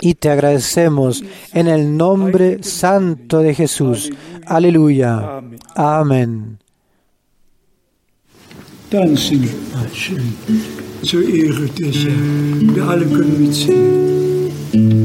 Y 0.00 0.14
te 0.14 0.30
agradecemos 0.30 1.24
en 1.52 1.68
el 1.68 1.96
nombre 1.96 2.62
santo 2.62 3.40
de 3.40 3.54
Jesús. 3.54 4.10
Aleluya. 4.46 5.42
Amén. 5.74 6.58
Dann 8.94 9.16
singen 9.16 9.50
wir 9.72 9.88
schön 9.92 10.34
zur 11.02 11.22
Ehre 11.22 11.66
des 11.66 11.96
Herrn. 12.04 12.76
Wir 12.76 12.84
alle 12.84 13.04
können 13.06 13.40
mitsingen. 13.40 15.03